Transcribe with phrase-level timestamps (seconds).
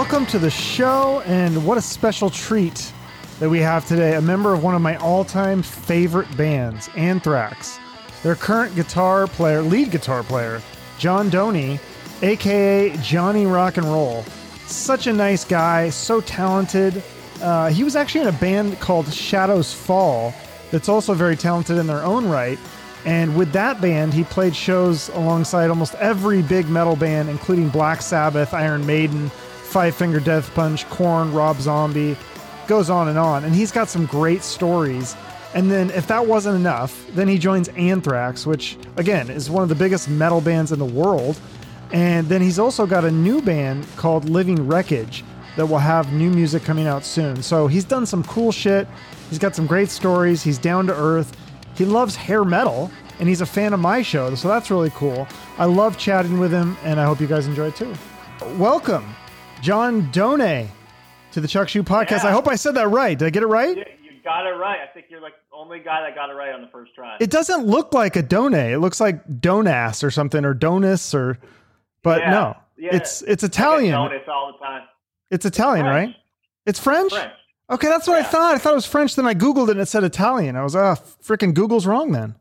[0.00, 1.20] welcome to the show.
[1.26, 2.90] And what a special treat
[3.38, 4.14] that we have today.
[4.14, 7.78] A member of one of my all time favorite bands, Anthrax.
[8.22, 10.62] Their current guitar player, lead guitar player,
[10.98, 11.78] John Donais,
[12.22, 14.22] aka Johnny Rock and Roll.
[14.64, 17.02] Such a nice guy, so talented.
[17.42, 20.32] Uh, he was actually in a band called Shadows Fall
[20.70, 22.58] that's also very talented in their own right.
[23.04, 28.00] And with that band, he played shows alongside almost every big metal band, including Black
[28.00, 29.30] Sabbath, Iron Maiden,
[29.70, 32.16] Five Finger Death Punch, Korn, Rob Zombie,
[32.66, 33.44] goes on and on.
[33.44, 35.16] And he's got some great stories.
[35.54, 39.68] And then, if that wasn't enough, then he joins Anthrax, which, again, is one of
[39.68, 41.40] the biggest metal bands in the world.
[41.92, 45.24] And then he's also got a new band called Living Wreckage
[45.56, 47.42] that will have new music coming out soon.
[47.42, 48.88] So he's done some cool shit.
[49.28, 50.42] He's got some great stories.
[50.42, 51.36] He's down to earth.
[51.76, 54.34] He loves hair metal, and he's a fan of my show.
[54.34, 55.26] So that's really cool.
[55.58, 57.94] I love chatting with him, and I hope you guys enjoy it too.
[58.56, 59.14] Welcome,
[59.62, 60.68] John Donais
[61.32, 62.22] to the Chuck Shute Podcast.
[62.24, 62.28] Yeah.
[62.28, 63.18] I hope I said that right.
[63.18, 63.76] Did I get it right?
[63.76, 64.78] You, you got it right.
[64.80, 67.16] I think you're like the only guy that got it right on the first try.
[67.20, 68.72] It doesn't look like a Donay.
[68.72, 71.38] It looks like Donas or something, or Donus, or.
[72.02, 72.30] But Yeah.
[72.30, 72.90] no, Yeah.
[72.96, 73.92] it's it's Italian.
[73.92, 74.82] donuts all the time.
[75.30, 76.08] It's Italian, French.
[76.08, 76.16] right?
[76.66, 77.12] It's French.
[77.12, 77.32] French.
[77.70, 78.54] Okay, that's what I thought.
[78.54, 79.14] I thought it was French.
[79.14, 80.56] Then I googled it and it said Italian.
[80.56, 82.34] I was ah, freaking Google's wrong then.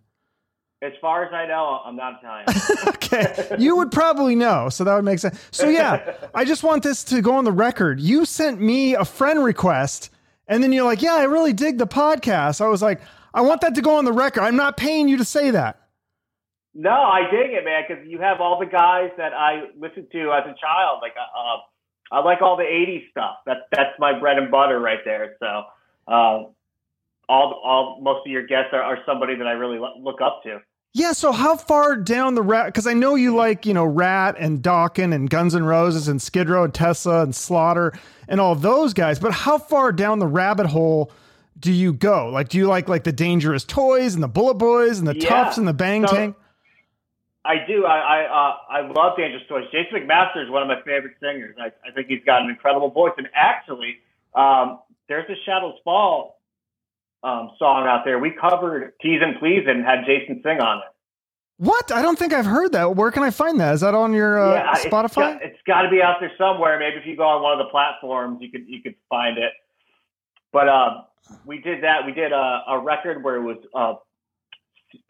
[0.81, 2.47] As far as I know, I'm not Italian.
[2.87, 5.37] okay, you would probably know, so that would make sense.
[5.51, 7.99] So yeah, I just want this to go on the record.
[7.99, 10.09] You sent me a friend request,
[10.47, 13.01] and then you're like, "Yeah, I really dig the podcast." I was like,
[13.33, 14.41] "I want that to go on the record.
[14.43, 15.89] I'm not paying you to say that."
[16.73, 20.31] no, I dig it, man, because you have all the guys that I listened to
[20.31, 20.99] as a child.
[21.01, 21.57] Like, uh,
[22.15, 23.37] I like all the '80s stuff.
[23.45, 25.35] That's that's my bread and butter right there.
[25.39, 25.47] So,
[26.07, 26.55] um,
[27.27, 30.59] all all most of your guests are, are somebody that I really look up to.
[30.93, 31.11] Yeah.
[31.11, 32.67] So how far down the rat?
[32.67, 36.21] Because I know you like you know Rat and Dokken and Guns N' Roses and
[36.21, 37.93] Skid Row and Tesla and Slaughter
[38.27, 39.19] and all those guys.
[39.19, 41.11] But how far down the rabbit hole?
[41.59, 42.29] Do you go?
[42.29, 45.27] Like, do you like like the Dangerous Toys and the Bullet Boys and the Yeah.
[45.29, 46.35] Toughs and the Bang So- Tank?
[47.45, 47.85] I do.
[47.85, 49.65] I I, uh, I love Dangerous Toys.
[49.71, 51.55] Jason McMaster is one of my favorite singers.
[51.59, 53.13] I, I think he's got an incredible voice.
[53.17, 53.97] And actually,
[54.35, 56.38] um, there's a Shadows Fall
[57.23, 58.19] um, song out there.
[58.19, 60.83] We covered Teas'n Pleas'n and had Jason sing on it.
[61.57, 61.91] What?
[61.91, 62.95] I don't think I've heard that.
[62.95, 63.73] Where can I find that?
[63.73, 65.39] Is that on your uh, yeah, Spotify?
[65.41, 66.79] It's got, to be out there somewhere.
[66.79, 69.51] Maybe if you go on one of the platforms, you could you could find it.
[70.53, 71.03] But um,
[71.45, 72.05] we did that.
[72.05, 73.95] We did a, a record where it was uh,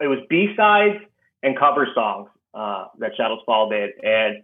[0.00, 0.96] it was B sides
[1.44, 4.42] and cover songs uh, that Shadows Fall did, and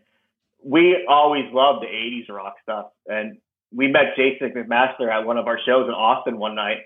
[0.65, 2.87] we always loved the '80s rock stuff.
[3.09, 3.39] And
[3.75, 6.79] we met Jason McMaster at one of our shows in Austin one night,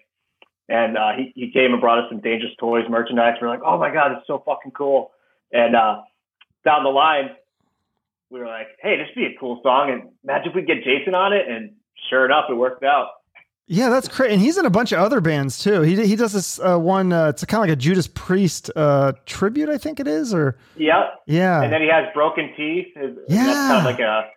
[0.70, 3.34] and uh, he he came and brought us some Dangerous Toys merchandise.
[3.42, 5.10] We're like, oh my god, it's so fucking cool.
[5.52, 6.02] And uh,
[6.64, 7.30] down the line,
[8.30, 10.84] we were like, hey, this would be a cool song, and imagine if we get
[10.84, 11.48] Jason on it.
[11.48, 11.72] And
[12.08, 13.08] sure enough, it worked out.
[13.72, 14.32] Yeah, that's great.
[14.32, 15.82] And he's in a bunch of other bands too.
[15.82, 17.12] He he does this uh, one.
[17.12, 20.34] Uh, it's kind of like a Judas Priest uh, tribute, I think it is.
[20.34, 21.20] Or Yep.
[21.26, 22.88] yeah, And then he has Broken Teeth.
[22.96, 23.44] His- Yeah.
[23.44, 24.28] That's kind of like a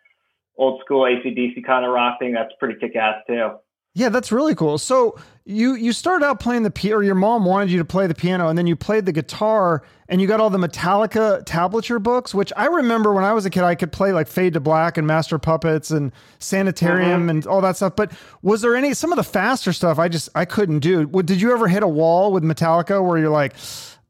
[0.57, 2.33] old school ACDC kind of rock thing.
[2.33, 3.53] That's pretty kick ass too.
[3.93, 4.77] Yeah, that's really cool.
[4.77, 8.07] So you you started out playing the piano, or your mom wanted you to play
[8.07, 12.01] the piano, and then you played the guitar, and you got all the Metallica tablature
[12.01, 14.59] books, which I remember when I was a kid, I could play like Fade to
[14.61, 17.29] Black and Master Puppets and Sanitarium Mhm.
[17.29, 17.95] and all that stuff.
[17.95, 18.11] But
[18.41, 21.05] was there any some of the faster stuff I just I couldn't do?
[21.05, 23.53] Did you ever hit a wall with Metallica where you're like?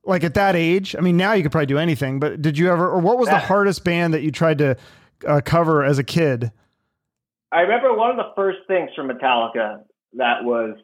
[0.06, 2.70] Like at that age, I mean, now you could probably do anything, but did you
[2.70, 4.76] ever, or what was the hardest band that you tried to
[5.26, 6.52] uh, cover as a kid?
[7.54, 9.84] I remember one of the first things from Metallica
[10.14, 10.76] that was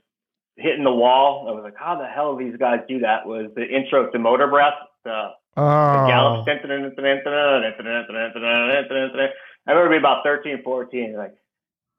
[0.55, 1.47] hitting the wall.
[1.49, 3.25] I was like, how the hell do these guys do that?
[3.25, 6.05] Was the intro to Motorbreath, the, the Oh,
[9.67, 11.33] I remember being about 13, 14, like,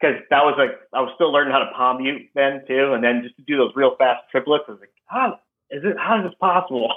[0.00, 2.92] because that was like, I was still learning how to palm mute then too.
[2.94, 5.38] And then just to do those real fast triplets, I was like, how
[5.70, 6.92] is it, how is this possible?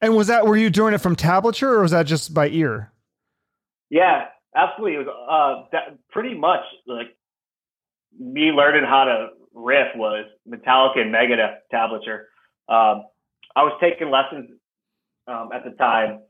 [0.00, 2.92] And was that were you doing it from tablature or was that just by ear?
[3.90, 4.96] Yeah, absolutely.
[4.96, 7.16] It was uh, that pretty much like
[8.18, 12.24] me learning how to riff was Metallica and Megadeth tablature.
[12.68, 13.04] Um,
[13.56, 14.50] I was taking lessons
[15.26, 16.20] um, at the time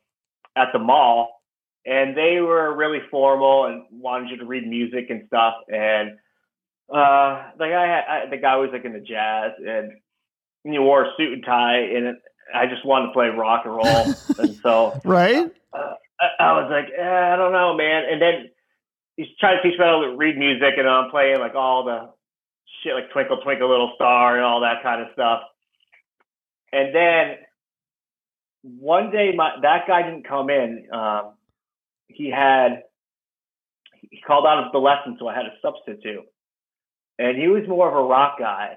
[0.56, 1.42] at the mall,
[1.86, 5.54] and they were really formal and wanted you to read music and stuff.
[5.68, 6.12] And
[6.92, 9.92] uh, the guy, had, I, the guy was like into jazz, and
[10.64, 12.16] he wore a suit and tie, and it,
[12.54, 15.52] I just wanted to play rock and roll, and so Right?
[15.72, 18.04] uh, I, I was like, eh, I don't know, man.
[18.10, 18.50] And then
[19.16, 22.10] he's trying to teach me how to read music, and I'm playing like all the
[22.82, 25.42] shit, like Twinkle Twinkle Little Star and all that kind of stuff.
[26.72, 27.36] And then
[28.62, 30.88] one day, my that guy didn't come in.
[30.92, 31.34] Um,
[32.08, 32.82] he had
[33.92, 36.24] he called out of the lesson, so I had a substitute.
[37.18, 38.76] And he was more of a rock guy,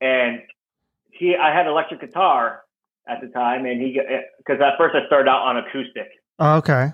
[0.00, 0.42] and
[1.10, 2.62] he I had electric guitar
[3.08, 3.98] at the time, and he
[4.38, 6.08] because at first I started out on acoustic.
[6.38, 6.92] Oh, okay.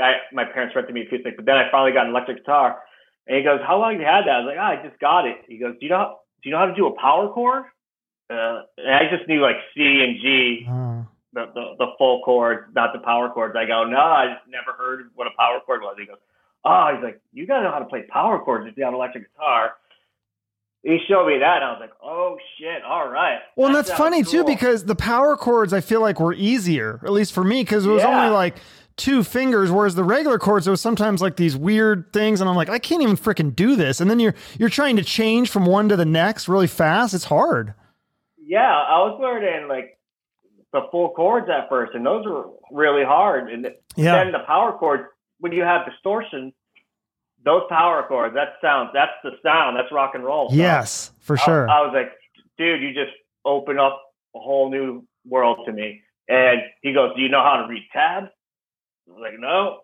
[0.00, 2.80] I, my parents rented me acoustic, but then I finally got an electric guitar.
[3.26, 4.98] And he goes, "How long have you had that?" I was like, "Oh, I just
[5.00, 7.00] got it." He goes, "Do you know how, do you know how to do a
[7.00, 7.64] power chord?"
[8.30, 11.06] Uh, and I just knew like C and G, Oh.
[11.34, 13.54] the, the the full chords, not the power chords.
[13.56, 16.16] I go, "No, I just never heard what a power chord was." He goes,
[16.64, 18.98] "Oh," he's like, "You gotta know how to play power chords if you have an
[18.98, 19.74] electric guitar."
[20.82, 22.82] He showed me that, I was like, "Oh shit!
[22.84, 26.34] All right." Well, and that's funny too because the power chords I feel like were
[26.34, 28.08] easier, at least for me, because it was Yeah.
[28.18, 28.56] only like
[28.96, 32.56] two fingers, whereas the regular chords it was sometimes like these weird things, and I'm
[32.56, 34.00] like, I can't even freaking do this.
[34.00, 37.14] And then you're you're trying to change from one to the next really fast.
[37.14, 37.74] It's hard.
[38.44, 39.98] yeah, I was learning like
[40.72, 43.48] the full chords at first, and those were really hard.
[43.50, 44.12] And Yeah.
[44.24, 45.04] then the power chords,
[45.38, 46.52] when you have distortion,
[47.44, 50.48] those power chords, that sounds, that's the sound, that's rock and roll.
[50.52, 51.68] Yes, for sure.
[51.68, 52.12] I, was like,
[52.58, 53.12] dude, you just
[53.44, 54.00] open up
[54.34, 56.02] a whole new world to me.
[56.28, 58.28] And he goes, do you know how to read tabs?
[59.08, 59.80] I was like, no.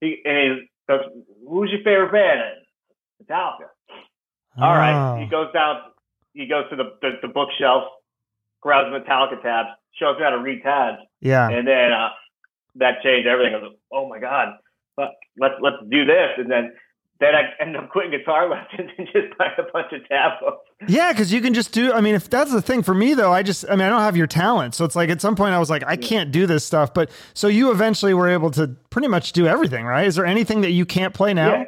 [0.00, 1.00] He, and he goes,
[1.48, 2.40] who's your favorite band?
[3.22, 3.68] Metallica.
[4.60, 5.14] All right.
[5.14, 5.18] Oh.
[5.18, 5.80] He goes down.
[6.34, 7.84] He goes to the, the, the bookshelf,
[8.60, 9.68] grabs Metallica tabs,
[9.98, 11.48] shows me how to read tabs, Yeah.
[11.50, 12.08] and then uh,
[12.76, 13.54] that changed everything.
[13.54, 14.54] I was like, oh my god,
[14.96, 16.72] but let's let's do this, and then
[17.22, 20.66] then I end up quitting guitar lessons and just buying a bunch of tab books.
[20.88, 21.92] Yeah, because you can just do.
[21.92, 23.64] I mean, if that's the thing for me, though, I just.
[23.68, 25.70] I mean, I don't have your talent, so it's like at some point I was
[25.70, 26.92] like, I can't do this stuff.
[26.92, 30.06] But so you eventually were able to pretty much do everything, right?
[30.06, 31.54] Is there anything that you can't play now?
[31.54, 31.64] Yeah.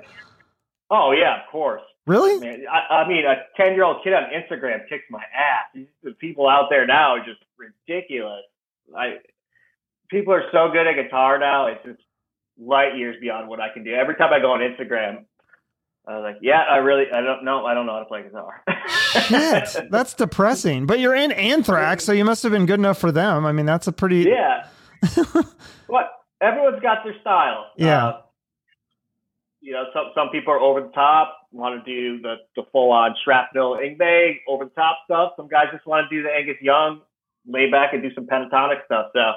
[0.90, 1.82] Oh yeah, of course.
[2.06, 2.38] Really?
[2.38, 5.84] Man, I, I mean, a ten-year-old kid on Instagram kicks my ass.
[6.02, 8.42] The people out there now are just ridiculous.
[8.96, 9.18] I
[10.08, 11.66] people are so good at guitar now.
[11.68, 12.00] It's just
[12.58, 13.94] light years beyond what I can do.
[13.94, 15.24] Every time I go on Instagram,
[16.06, 18.22] I was like, "Yeah, I really, I don't know, I don't know how to play
[18.22, 18.62] guitar."
[19.28, 20.86] Shit, that's depressing.
[20.86, 23.46] But you're in Anthrax, so you must have been good enough for them.
[23.46, 24.28] I mean, that's a pretty.
[24.28, 24.66] yeah.
[25.86, 26.10] what?
[26.40, 27.66] Everyone's got their style.
[27.76, 28.06] Yeah.
[28.06, 28.20] Uh,
[29.64, 32.92] you know, some some people are over the top, want to do the, the full
[32.92, 35.32] on shrapnel Yngwie, over the top stuff.
[35.38, 37.00] Some guys just want to do the Angus Young,
[37.46, 39.06] lay back and do some pentatonic stuff.
[39.14, 39.32] So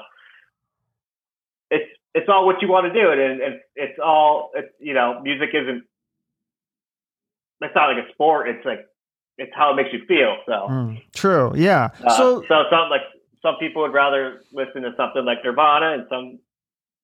[1.70, 5.20] it's it's all what you want to do, and, and it's all it's you know,
[5.22, 5.84] music isn't.
[7.60, 8.48] It's not like a sport.
[8.48, 8.86] It's like
[9.36, 10.36] it's how it makes you feel.
[10.46, 10.52] So.
[10.52, 11.52] Mm, true.
[11.56, 11.90] Yeah.
[12.04, 13.02] Uh, so so some like
[13.42, 16.38] some people would rather listen to something like Nirvana, and some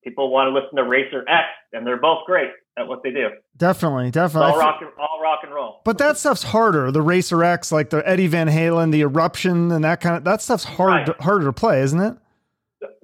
[0.03, 3.29] people want to listen to Racer X, and they're both great at what they do.
[3.57, 4.51] definitely, definitely.
[4.51, 5.81] all rock and all rock and roll.
[5.85, 6.91] But that stuff's harder.
[6.91, 10.43] The Racer X, like the Eddie Van Halen, the Eruption, and that kind of that
[10.43, 11.21] stuff's hard Right.
[11.21, 12.17] harder to play, isn't it?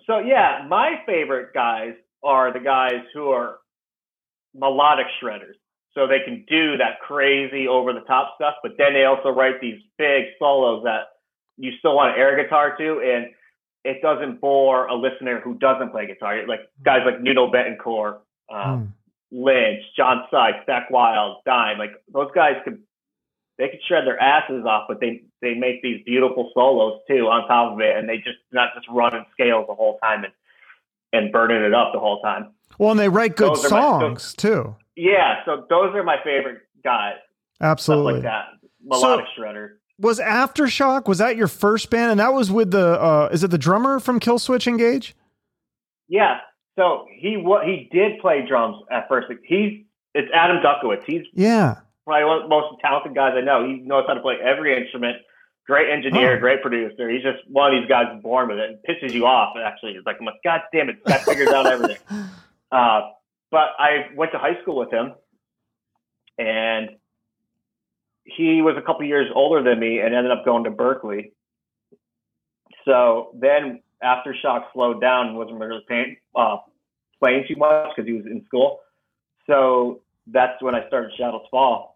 [0.06, 1.94] So yeah, my favorite guys
[2.25, 3.58] are the guys who are
[4.55, 5.55] melodic shredders.
[5.94, 9.60] So they can do that crazy over the top stuff, but then they also write
[9.60, 11.08] these big solos that
[11.56, 13.26] you still want to air guitar to, and
[13.84, 16.46] it doesn't bore a listener who doesn't play guitar.
[16.46, 18.19] Like guys like Nuno Bettencourt,
[18.50, 18.94] um,
[19.32, 19.44] Mm.
[19.44, 22.82] Lynch, John Sykes, Zakk Wylde, Dime, like those guys could
[23.58, 27.47] they could shred their asses off, but they they make these beautiful solos too on
[27.47, 30.32] top of it, and they just not just running scales the whole time and
[31.12, 32.52] and burning it up the whole time.
[32.79, 34.76] Well, and they write good Those are my- songs too.
[34.97, 37.14] Yeah, so those are my favorite guys,
[37.57, 38.14] stuff Absolutely.
[38.14, 38.45] like that,
[38.85, 39.71] melodic shredder.
[39.99, 43.50] Was Aftershock was that your first band, and that was with the uh, is it
[43.50, 45.14] the drummer from Killswitch Engage?
[46.09, 46.38] Yeah,
[46.79, 49.29] so he what he did play drums at first.
[49.45, 51.05] He's it's Adam Dutkiewicz.
[51.07, 51.76] He's Yeah.
[52.07, 53.64] probably one of the most talented guys I know.
[53.67, 55.19] He knows how to play every instrument.
[55.67, 56.40] Great engineer, Oh.
[56.40, 57.09] great producer.
[57.09, 58.71] He's just one of these guys born with it.
[58.71, 59.57] and pisses you off.
[59.57, 61.99] Actually, it's like, I'm like, God damn it, that figures out everything.
[62.73, 63.11] Uh,
[63.50, 65.12] but I went to high school with him,
[66.38, 66.90] and
[68.23, 71.33] he was a couple years older than me, and ended up going to Berklee.
[72.85, 76.59] So then, aftershock slowed down and wasn't really paying, uh,
[77.19, 78.79] playing too much because he was in school.
[79.49, 81.89] So that's when I started Shadows Fall.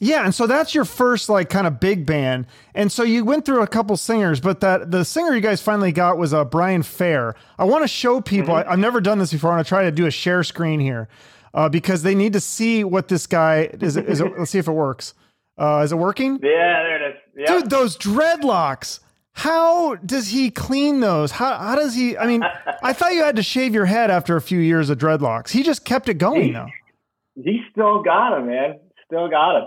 [0.00, 3.44] Yeah, and so that's your first like kind of big band, and so you went
[3.44, 6.84] through a couple singers, but that the singer you guys finally got was uh, Brian
[6.84, 7.34] Fair.
[7.58, 8.54] I want to show people.
[8.54, 9.50] I, I've never done this before.
[9.50, 11.08] I want to try to do a share screen here
[11.52, 13.96] uh, because they need to see what this guy is.
[13.96, 15.14] It, is it, let's see if it works.
[15.58, 17.16] Uh, is it working, Yeah, there it is.
[17.36, 17.58] Yeah.
[17.58, 17.70] dude?
[17.70, 19.00] Those dreadlocks.
[19.32, 21.32] How does he clean those?
[21.32, 22.16] How how does he?
[22.16, 22.44] I mean,
[22.82, 25.50] I thought you had to shave your head after a few years of dreadlocks.
[25.50, 26.66] He just kept it going though.
[27.36, 28.78] he still got him, man.
[29.06, 29.64] Still got him.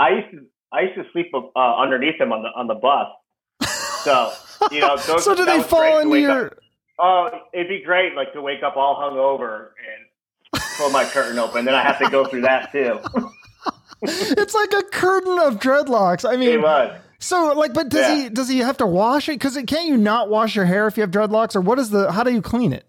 [0.00, 3.08] I used to I used to sleep uh, underneath him on the on the bus.
[4.02, 4.32] So
[4.72, 6.46] you know, those, so do they fall to into your?
[6.46, 6.58] Up.
[6.98, 9.70] Oh, it'd be great, like to wake up all hungover
[10.52, 11.64] and pull my curtain open.
[11.64, 12.98] Then I have to go through that too.
[14.02, 16.28] it's like a curtain of dreadlocks.
[16.28, 16.98] I mean, it was.
[17.18, 18.14] So, like, but does Yeah.
[18.22, 19.32] he does he have to wash it?
[19.32, 22.10] Because can't you not wash your hair if you have dreadlocks, or what is the?
[22.10, 22.84] How do you clean it?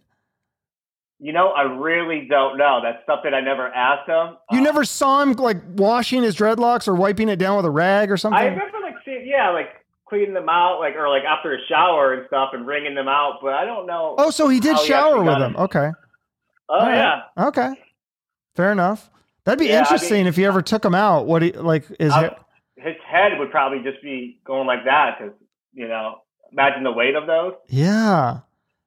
[1.23, 2.79] You know, I really don't know.
[2.81, 4.37] That's something I never asked him.
[4.49, 7.69] You Uh, never saw him like washing his dreadlocks or wiping it down with a
[7.69, 8.39] rag or something.
[8.39, 9.69] I remember like seeing, yeah, like
[10.09, 13.35] cleaning them out, like or like after a shower and stuff, and wringing them out.
[13.41, 14.15] But I don't know.
[14.17, 15.55] oh, so he did how he shower with them.
[15.57, 15.91] Okay,
[16.69, 16.95] Oh right.
[16.95, 17.45] yeah.
[17.47, 17.69] okay,
[18.55, 19.09] fair enough.
[19.43, 21.27] That'd be Yeah, I interesting mean- if you ever took him out.
[21.27, 22.37] What he like is I- it?
[22.77, 25.33] his head would probably just be going like that because
[25.73, 27.53] you know, imagine the weight of those.
[27.67, 28.39] Yeah.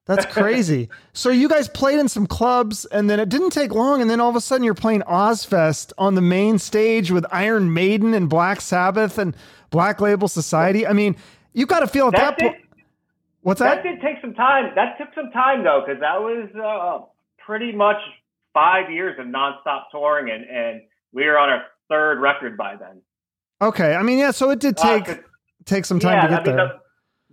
[0.07, 0.91] That's crazy.
[1.13, 4.21] so you guys played in some clubs and then it didn't take long and then
[4.21, 8.29] all of a sudden you're playing Ozzfest on the main stage with Iron Maiden and
[8.29, 9.35] Black Sabbath and
[9.71, 10.87] Black Label Society.
[10.87, 11.17] I mean,
[11.53, 12.65] you got to feel at that, That did, point.
[13.43, 13.91] What's that that?
[13.91, 14.73] did take some time.
[14.75, 17.07] That took some time though, because that was uh,
[17.45, 17.97] pretty much
[18.53, 20.83] five years of nonstop touring, and and
[21.13, 23.03] we were on our third record by then.
[23.61, 23.95] Okay.
[23.95, 25.01] I mean, yeah, so it did Uh,
[25.65, 26.67] take some time yeah, to get I mean, there.
[26.69, 26.81] The,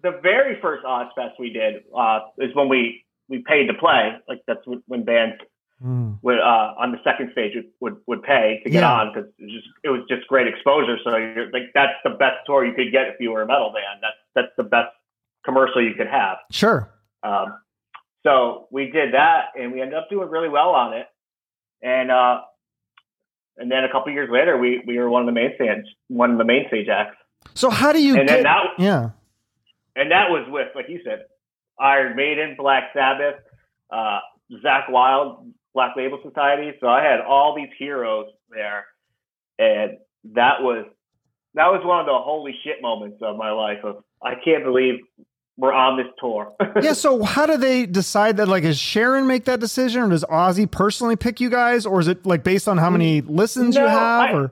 [0.03, 4.11] the very first Ozzfest we did uh, is when we we paid to play.
[4.27, 5.35] Like that's when- bands
[5.83, 6.19] Mm.
[6.21, 8.93] would uh, on the second stage would would, would pay to get Yeah.
[8.93, 10.97] on because it was just it was just great exposure.
[11.03, 13.73] So you're like that's the best tour you could get if you were a metal
[13.73, 13.99] band.
[13.99, 14.91] That's that's the best
[15.43, 16.37] commercial you could have.
[16.51, 16.87] Sure.
[17.23, 17.57] Um,
[18.21, 21.07] so we did that, and we ended up doing really well on it.
[21.81, 22.41] And uh,
[23.57, 26.29] and then a couple years later, we we were one of the main stage one
[26.29, 27.17] of the main stage acts.
[27.55, 29.09] So how do you And get then that Yeah.
[29.95, 31.25] And that was with like you said,
[31.79, 33.35] Iron Maiden, Black Sabbath,
[33.91, 34.19] uh,
[34.63, 36.71] Zakk Wylde, Black Label Society.
[36.79, 38.85] So I had all these heroes there,
[39.59, 39.97] and
[40.35, 40.85] that was
[41.55, 43.79] that was one of the holy shit moments of my life.
[43.83, 44.99] Of I can't believe
[45.57, 46.53] we're on this tour.
[46.81, 48.47] yeah, so how do they decide that?
[48.47, 52.07] Like, does Sharon make that decision, or does Ozzy personally pick you guys, or is
[52.07, 53.91] it like based on how many listens you have?
[54.21, 54.51] I- or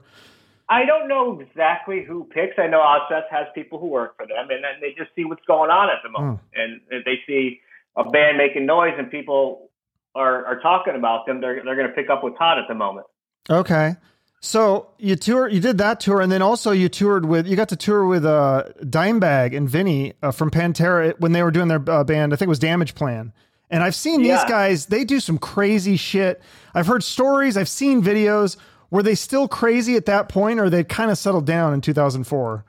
[0.70, 2.60] I don't know exactly who picks.
[2.60, 5.44] I know Ozzfest has people who work for them, and then they just see what's
[5.48, 7.60] going on at the moment, and if they see
[7.98, 9.70] a band making noise and people
[10.16, 12.76] are are talking about them, they're they're going to pick up what's hot at the
[12.76, 13.08] moment.
[13.50, 13.96] okay,
[14.42, 17.70] so you tour, you did that tour, and then also you toured with, you got
[17.70, 21.84] to tour with uh, Dimebag and Vinny uh, from Pantera when they were doing their
[21.90, 22.32] uh, band.
[22.32, 23.34] I think it was Damageplan.
[23.72, 26.42] And I've seen these guys; they do some crazy shit.
[26.74, 28.58] I've heard stories, I've seen videos.
[28.92, 32.66] Were they still crazy at that point, or they kind of settled down in 2004?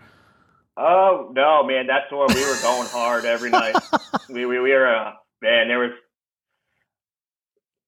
[0.76, 3.76] Oh no, man, that's where we were going hard every night.
[4.28, 5.12] we we, we were uh,
[5.42, 5.92] man, there was.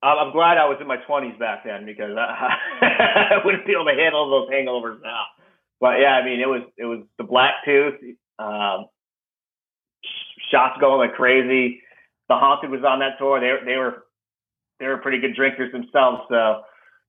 [0.02, 3.72] I'm I'm glad I was in my 20s back then because I, I wouldn't be
[3.72, 5.24] able to handle those hangovers now.
[5.80, 7.94] But yeah, I mean, it was it was the Black Tooth,
[8.38, 8.86] um,
[10.50, 11.82] shots going like crazy.
[12.28, 13.40] The Haunted was on that tour.
[13.40, 14.04] They they were
[14.80, 16.22] they were pretty good drinkers themselves.
[16.28, 16.62] So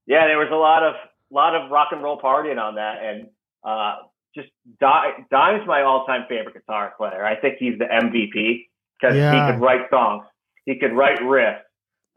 [0.05, 0.95] yeah, there was a lot of
[1.33, 3.27] lot of rock and roll partying on that, and
[3.63, 3.95] uh,
[4.35, 4.49] just
[4.79, 7.25] Di- Dime's my all-time favorite guitar player.
[7.25, 8.67] I think he's the MVP
[8.99, 9.31] because Yeah.
[9.47, 10.25] he could write songs,
[10.65, 11.61] he could write riffs,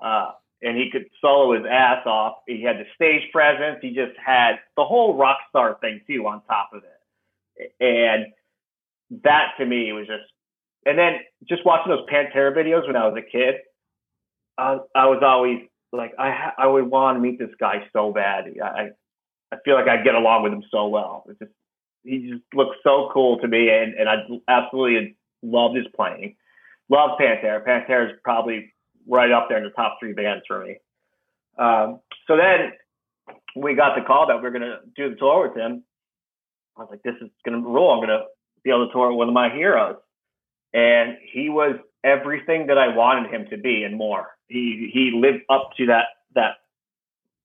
[0.02, 0.32] uh,
[0.62, 2.38] and he could solo his ass off.
[2.46, 3.78] He had the stage presence.
[3.82, 8.26] He just had the whole rock star thing too on top of it, and
[9.22, 10.24] that to me was just.
[10.88, 11.14] And then
[11.48, 13.56] just watching those Pantera videos when I was a kid,
[14.56, 18.12] I, I was always like, I ha- I would want to meet this guy so
[18.12, 18.44] bad.
[18.62, 18.90] I
[19.52, 21.24] I feel like I get along with him so well.
[21.28, 21.52] It's just
[22.02, 24.16] he just looks so cool to me, and and I
[24.48, 26.36] absolutely loved his playing.
[26.88, 27.64] Love Pantera.
[27.64, 28.72] Pantera is probably
[29.08, 30.76] right up there in the top three bands for me.
[31.58, 32.72] Um, so then
[33.56, 35.84] we got the call that we are gonna do the tour with him.
[36.76, 37.90] I was like, this is gonna rule.
[37.90, 38.24] I'm gonna
[38.62, 39.96] be able to tour with one of my heroes,
[40.72, 44.28] and he was everything that I wanted him to be and more.
[44.48, 46.56] He he lived up to that that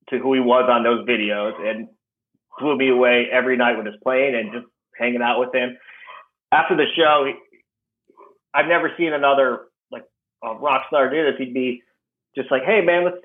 [0.10, 1.88] to who he was on those videos and
[2.60, 4.66] blew me away every night with his playing and just
[4.98, 5.78] hanging out with him.
[6.52, 7.32] After the show,
[8.54, 10.04] I've never seen another like
[10.44, 11.36] a rock star do this.
[11.38, 11.84] He'd be
[12.36, 13.18] just like, "Hey man, let's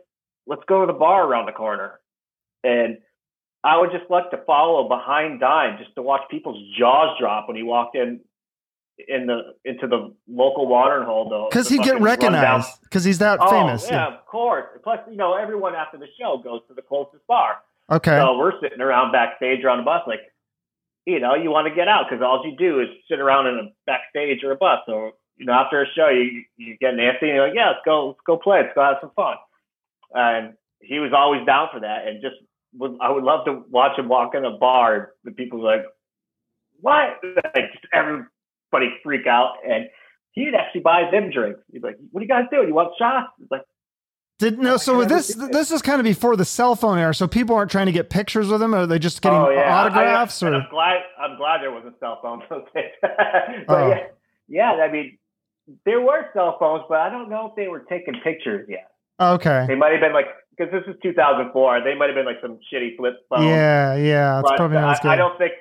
[0.46, 2.00] let's go to the bar around the corner,"
[2.62, 2.98] and
[3.64, 7.56] I would just like to follow behind Dime just to watch people's jaws drop when
[7.56, 8.20] he walked in
[9.08, 11.28] in the into the local watering hole.
[11.28, 13.88] though, Because he'd get recognized because he's that Oh, famous.
[13.90, 14.64] yeah, of course.
[14.82, 17.58] Plus, you know, everyone after the show goes to the closest bar.
[17.90, 18.18] Okay.
[18.18, 20.20] So we're sitting around backstage or on a bus, like,
[21.04, 23.54] you know, you want to get out because all you do is sit around in
[23.58, 24.80] a backstage or a bus.
[24.86, 27.80] So, you know, after a show, you you get nasty and you're like, yeah, let's
[27.84, 29.36] go, let's go play, let's go have some fun.
[30.14, 32.36] And he was always down for that, and just
[32.78, 35.12] would, I would love to watch him walk in a bar.
[35.24, 35.84] The people like,
[36.80, 37.20] what?
[37.54, 37.70] Like,
[38.76, 39.86] everybody freak out, and
[40.32, 41.60] he'd actually buy them drinks.
[41.72, 42.68] He'd be like, what are you guys doing?
[42.68, 43.32] You want shots?
[43.40, 43.62] It's like,
[44.38, 44.76] Did no?
[44.76, 47.14] So this this is kind of before the cell phone era.
[47.14, 48.74] So people aren't trying to get pictures with them.
[48.74, 50.42] Or are they just getting oh yeah, autographs?
[50.42, 50.98] I, or I'm glad.
[51.18, 52.90] I'm glad there wasn't cell phones those days.
[53.02, 53.12] but
[53.68, 53.88] Oh.
[53.88, 54.06] yeah,
[54.48, 54.70] yeah.
[54.84, 55.18] I mean,
[55.84, 58.90] there were cell phones, but I don't know if they were taking pictures yet.
[59.18, 61.82] okay, They might have been like because this is 2004.
[61.84, 63.44] They might have been like some shitty flip phones.
[63.46, 64.40] yeah, yeah.
[64.40, 65.08] It's but probably not as I, good.
[65.08, 65.52] I don't think.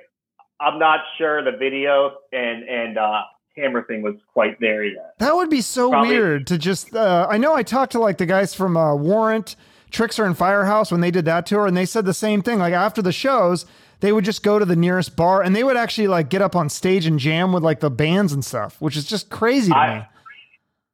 [0.60, 3.22] I'm not sure the video and and uh,
[3.56, 5.16] camera thing was quite there yet.
[5.20, 6.96] That would be so Probably- weird to just.
[6.96, 9.56] Uh, I know I talked to like the guys from uh, Warrant,
[9.92, 12.60] Trixter, and Firehouse when they did that tour, and they said the same thing.
[12.60, 13.66] Like after the shows,
[14.00, 16.56] they would just go to the nearest bar, and they would actually like get up
[16.56, 19.78] on stage and jam with like the bands and stuff, which is just crazy to
[19.78, 20.06] I- me.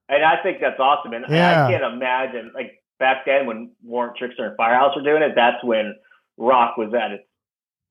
[0.09, 1.13] And I think that's awesome.
[1.13, 1.67] And Yeah.
[1.67, 5.33] I can't imagine like back then when Warrant Trixter and Firehouse were doing it.
[5.35, 5.95] That's when
[6.37, 7.23] rock was at its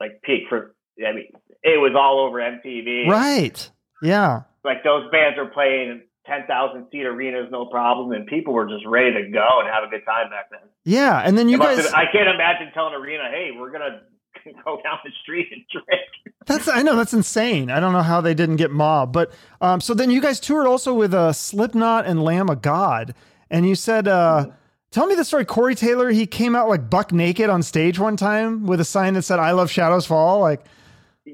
[0.01, 0.43] like peak.
[0.51, 0.75] For
[1.07, 3.09] I mean, it was all over MTV.
[3.09, 3.71] Right?
[4.03, 4.43] Yeah.
[4.65, 8.69] Like those bands were playing in ten thousand seat arenas, no problem, and people were
[8.69, 10.61] just ready to go and have a good time back then.
[10.85, 11.85] Yeah, and then you It guys.
[11.85, 14.01] have- I can't imagine telling arena, "Hey, we're gonna
[14.65, 17.71] go down the street and drink." That's I know that's insane.
[17.71, 20.67] I don't know how they didn't get mobbed, but um, so then you guys toured
[20.67, 23.15] also with uh, Slipknot and Lamb of God,
[23.51, 24.47] and you said, uh,
[24.91, 25.45] tell me the story.
[25.45, 29.15] Corey Taylor, he came out like buck naked on stage one time with a sign
[29.15, 30.65] that said "I love Shadows Fall." Like,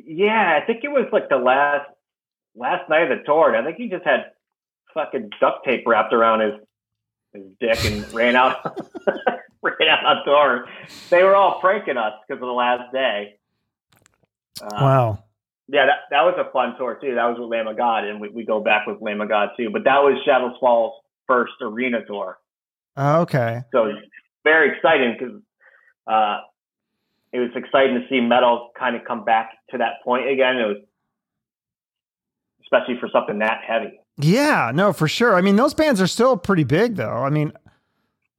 [0.04, 1.88] Yeah, I think it was like the last
[2.54, 3.54] last night of the tour.
[3.54, 4.32] and I think he just had
[4.94, 6.54] fucking duct tape wrapped around his
[7.32, 8.80] his dick and ran out
[9.62, 10.66] ran out on tour.
[11.10, 13.38] They were all pranking us because of the last day.
[14.60, 15.24] Uh, wow,
[15.68, 17.14] Yeah, that, that was a fun tour too.
[17.14, 19.50] That was with Lamb of God, and we, we go back with Lamb of God
[19.56, 19.68] too.
[19.70, 20.94] But that was Shadows Fall's
[21.26, 22.38] first arena tour.
[22.96, 23.92] Uh, okay, So
[24.44, 25.34] very exciting because
[26.06, 26.38] uh,
[27.32, 30.56] it was exciting to see metal kind of come back to that point again.
[30.56, 30.76] It was
[32.62, 33.98] especially for something that heavy.
[34.18, 35.36] yeah, no, for sure.
[35.36, 37.22] I mean, those bands are still pretty big, though.
[37.22, 37.52] I mean,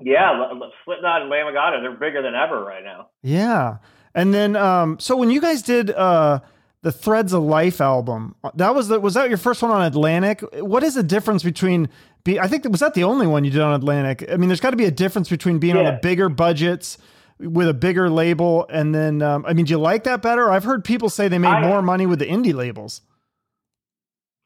[0.02, 0.50] Yeah,
[0.86, 3.10] Slipknot and Lamb of God, they're bigger than ever right now.
[3.22, 3.78] yeah.
[4.16, 6.40] And then, um, so when you guys did uh,
[6.82, 10.42] the Threads of Life album, that was the, was that your first one on Atlantic?
[10.54, 11.88] What is the difference between?
[12.24, 14.26] Be, I think was that the only one you did on Atlantic.
[14.32, 15.92] I mean, there's got to be a difference between being on Yeah.
[15.92, 16.98] the bigger budgets
[17.40, 20.50] with a bigger label, and then um, I mean, do you like that better?
[20.52, 23.02] I've heard people say they made I- more money with the indie labels.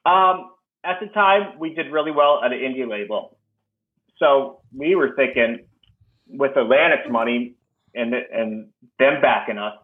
[0.06, 0.52] Um,
[0.84, 3.38] at the time, we did really well at an indie label.
[4.18, 5.60] So we were thinking
[6.28, 7.56] with Atlantic's money
[7.94, 9.76] and and them backing us,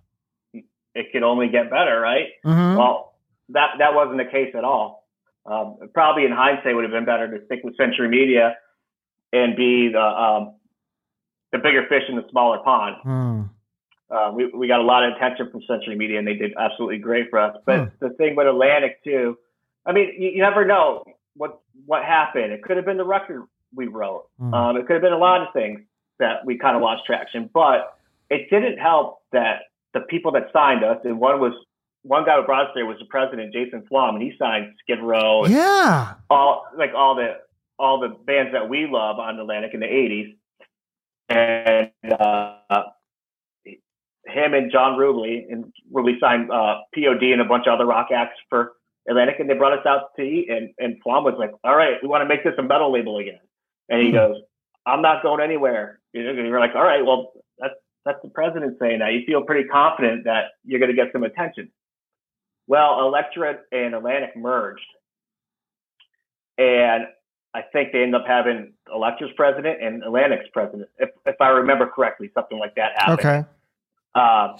[0.96, 2.28] it could only get better, right?
[2.43, 3.13] hmm Well,
[3.50, 5.08] that that wasn't the case at all.
[5.46, 8.58] Um, probably in hindsight, would have been better to stick with Century Media
[9.32, 10.56] and be the um,
[11.51, 12.95] the bigger fish in the smaller pond.
[13.03, 13.41] Hmm.
[14.10, 16.97] Uh, we we got a lot of attention from Century Media, and they did absolutely
[16.97, 17.57] great for us.
[17.65, 17.86] But Hmm.
[17.99, 19.38] the thing with Atlantic too,
[19.86, 21.03] I mean, you, you never know
[21.36, 22.53] what what happened.
[22.53, 23.43] It could have been the record
[23.75, 24.25] we wrote.
[24.39, 24.53] Hmm.
[24.53, 25.81] Um, it could have been a lot of things
[26.19, 27.49] that we kind of lost traction.
[27.53, 27.93] But
[28.29, 31.53] it didn't help that the people that signed us, and one was
[32.03, 35.01] one guy who brought us there was the president, Jason Flom, and he signed Skid
[35.01, 36.13] Row and Yeah.
[36.29, 37.39] all like all the
[37.77, 40.36] all the bands that we love on Atlantic in the '80s,
[41.30, 42.58] and uh,
[44.26, 48.10] him and John Rubley and Rubley signed uh, POD and a bunch of other rock
[48.13, 48.74] acts for
[49.10, 50.50] Atlantic, and they brought us out to eat.
[50.50, 53.18] And and Flom was like, "All right, we want to make this a metal label
[53.18, 53.40] again,"
[53.90, 54.16] and he Hmm.
[54.16, 54.42] goes,
[54.86, 58.30] "I'm not going anywhere." You know, and you're like, "All right, well, that's that's the
[58.30, 59.13] president saying that.
[59.13, 61.72] You feel pretty confident that you're going to get some attention."
[62.68, 64.86] Well, Elektra and Atlantic merged,
[66.58, 67.08] and
[67.53, 71.88] I think they end up having Elektra's president and Atlantic's president, if if I remember
[71.88, 73.19] correctly, something like that happened.
[73.19, 73.45] Okay.
[74.15, 74.55] Um,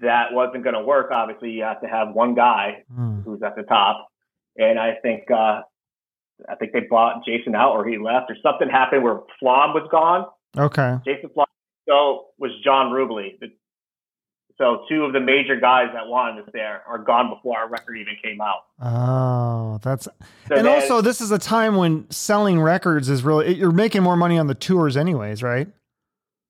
[0.00, 1.10] that wasn't going to work.
[1.10, 3.20] Obviously, you have to have one guy Hmm.
[3.20, 4.08] who's at the top,
[4.56, 5.62] and I think uh,
[6.48, 9.88] I think they bought Jason out or he left or something happened where Flom was
[9.90, 10.26] gone.
[10.56, 10.96] Okay.
[11.04, 11.46] Jason Flom
[11.88, 13.38] so was John Rubley.
[13.40, 13.52] The-
[14.58, 17.96] So two of the major guys that wanted us there are gone before our record
[17.98, 18.64] even came out.
[18.82, 20.04] Oh, that's
[20.48, 24.16] So and also this is a time when selling records is really you're making more
[24.16, 25.68] money on the tours anyways, right?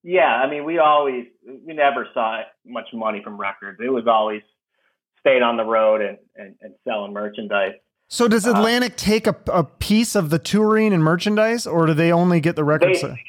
[0.02, 1.26] Yeah, I mean, we always
[1.66, 3.78] we never saw much money from records.
[3.84, 4.40] It was always
[5.20, 7.72] staying on the road and and, and selling merchandise.
[8.08, 11.92] So does Uh, Atlantic take a, a piece of the touring and merchandise, or do
[11.92, 13.02] they only get the records?
[13.02, 13.22] They-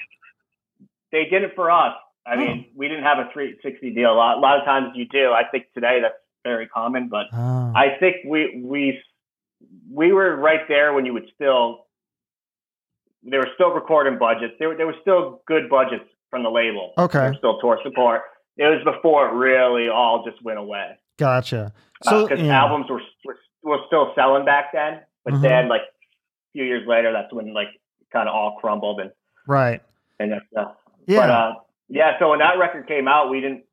[1.11, 1.95] They did it for us.
[2.29, 4.11] I mean, we didn't have a 360 deal.
[4.11, 5.31] A lot, a lot of times you do.
[5.31, 7.73] I think today that's very common, but Oh.
[7.75, 9.01] I think we we
[9.91, 11.85] we were right there when you would still.
[13.23, 14.53] They were still recording budgets.
[14.59, 16.93] There were there were still good budgets from the label.
[16.97, 17.31] Okay.
[17.37, 18.21] Still tour support.
[18.57, 20.97] It was before it really all just went away.
[21.17, 21.73] Gotcha.
[22.03, 22.61] So because yeah.
[22.61, 25.41] albums were, were were still selling back then, but Mhm.
[25.41, 27.67] then like a few years later, that's when like
[28.13, 29.11] kind of all crumbled and
[29.47, 29.81] right.
[30.19, 30.71] and that's uh,
[31.07, 31.19] Yeah.
[31.19, 31.53] But uh,
[31.89, 33.63] yeah, so when that record came out, we didn't.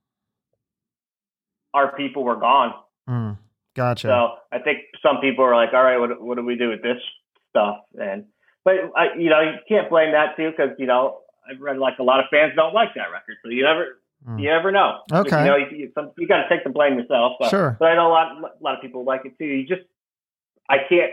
[1.75, 2.75] Our people were gone.
[3.09, 3.39] Mm,
[3.75, 4.09] gotcha.
[4.09, 6.83] So I think some people are like, "All right, what what do we do with
[6.83, 6.99] this
[7.51, 8.25] stuff?" And
[8.65, 11.99] but I, you know, you can't blame that too because you know I've read like
[11.99, 14.41] a lot of fans don't like that record, so you never Mm.
[14.41, 15.03] you never know.
[15.13, 15.39] Okay.
[15.41, 17.35] You know, you, you, you got to take the blame yourself.
[17.39, 17.77] But, Sure.
[17.79, 19.45] But I know a lot a lot of people like it too.
[19.45, 19.83] You just
[20.69, 21.13] I can't.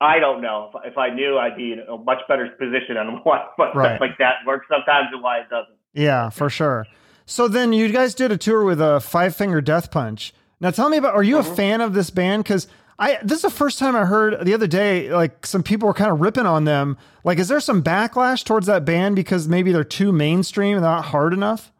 [0.00, 3.16] I don't know if, if I knew I'd be in a much better position on
[3.24, 3.90] what, what Right.
[3.96, 5.76] stuff like that works sometimes and why it doesn't.
[5.94, 6.86] Yeah, for sure.
[7.24, 10.32] So then you guys did a tour with a Five Finger Death Punch.
[10.60, 12.66] Now tell me about are you a fan of this band cuz
[12.98, 15.94] I this is the first time I heard the other day like some people were
[15.94, 16.96] kind of ripping on them.
[17.24, 21.06] Like is there some backlash towards that band because maybe they're too mainstream and not
[21.06, 21.72] hard enough?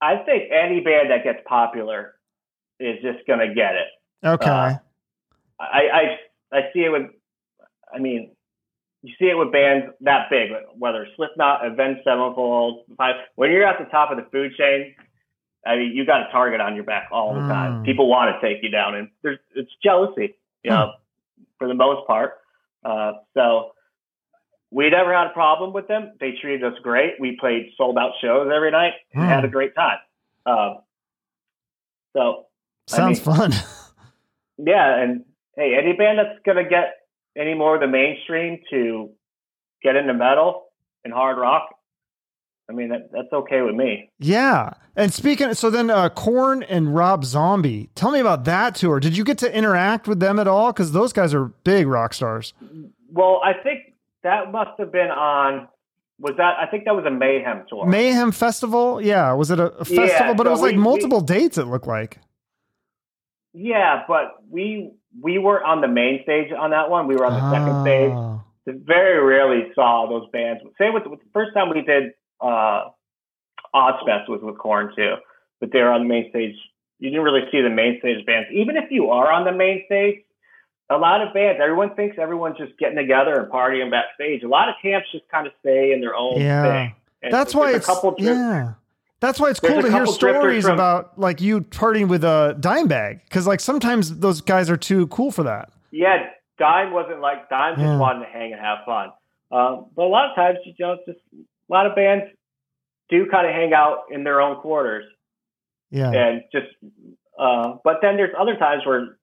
[0.00, 2.14] I think any band that gets popular
[2.80, 3.86] is just going to get it.
[4.26, 4.48] Okay.
[4.50, 4.74] Uh,
[5.60, 6.18] I, I
[6.52, 7.02] I see it with,
[7.94, 8.30] I mean,
[9.02, 13.16] you see it with bands that big, whether Slipknot, Avenged Sevenfold, Five.
[13.34, 14.94] When you're at the top of the food chain,
[15.66, 17.82] I mean, you got a target on your back all the time.
[17.82, 17.84] Mm.
[17.84, 20.92] People want to take you down, and there's it's jealousy, you know,
[21.58, 22.34] for the most part.
[22.84, 23.72] Uh, so
[24.70, 26.12] we never had a problem with them.
[26.20, 27.14] They treated us great.
[27.20, 29.28] We played sold out shows every night and Hmm.
[29.28, 29.98] had a great time.
[30.46, 30.78] Um,
[32.16, 32.46] so
[32.92, 33.52] I Sounds mean- fun.
[34.58, 35.24] yeah, and
[35.56, 36.94] hey, any band that's gonna get
[37.36, 39.10] any more of the mainstream to
[39.82, 40.64] get into metal
[41.04, 41.68] and hard rock,
[42.70, 44.10] I mean that, that's okay with me.
[44.18, 44.74] yeah.
[44.94, 47.88] And speaking so then uh Korn and Rob Zombie.
[47.94, 49.00] Tell me about that tour.
[49.00, 52.12] Did you get to interact with them at all cuz those guys are big rock
[52.14, 52.52] stars.
[53.10, 55.68] Well, I think that must have been on.
[56.20, 56.54] Was that?
[56.58, 57.86] I think that was a Mayhem tour.
[57.86, 59.00] Mayhem Festival?
[59.00, 61.20] Yeah, was it a, a Yeah, festival but it so was like we- we- multiple
[61.22, 62.18] dates it looked like.
[63.54, 67.06] yeah, but we we were on the main stage on that one.
[67.06, 68.12] We were on the second stage.
[68.12, 68.42] Oh.
[68.66, 70.62] very rarely saw those bands.
[70.78, 72.88] Same with, with the first time we did uh,
[73.74, 75.14] Ozzfest was with Korn too,
[75.60, 76.54] but they were on the main stage.
[76.98, 78.48] You didn't really see the main stage bands.
[78.52, 80.20] Even if you are on the main stage,
[80.90, 84.42] a lot of bands, everyone thinks everyone's just getting together and partying backstage.
[84.42, 86.62] A lot of camps just kind of stay in their own Yeah.
[86.62, 86.94] thing.
[87.22, 88.72] And That's why a couple drift- yeah.
[89.22, 92.56] That's why it's There's cool to hear stories from- about like you partying with a
[92.60, 95.70] Dimebag because like sometimes those guys are too cool for that.
[95.92, 96.26] Yeah,
[96.58, 97.98] Dime wasn't like Dime just Yeah.
[97.98, 99.12] wanted to hang and have fun.
[99.52, 102.24] Um, but a lot of times, you know, just a lot of bands
[103.10, 105.04] do kind of hang out in their own quarters.
[105.90, 106.10] Yeah.
[106.10, 106.68] and just
[107.38, 109.18] uh but then there's other times where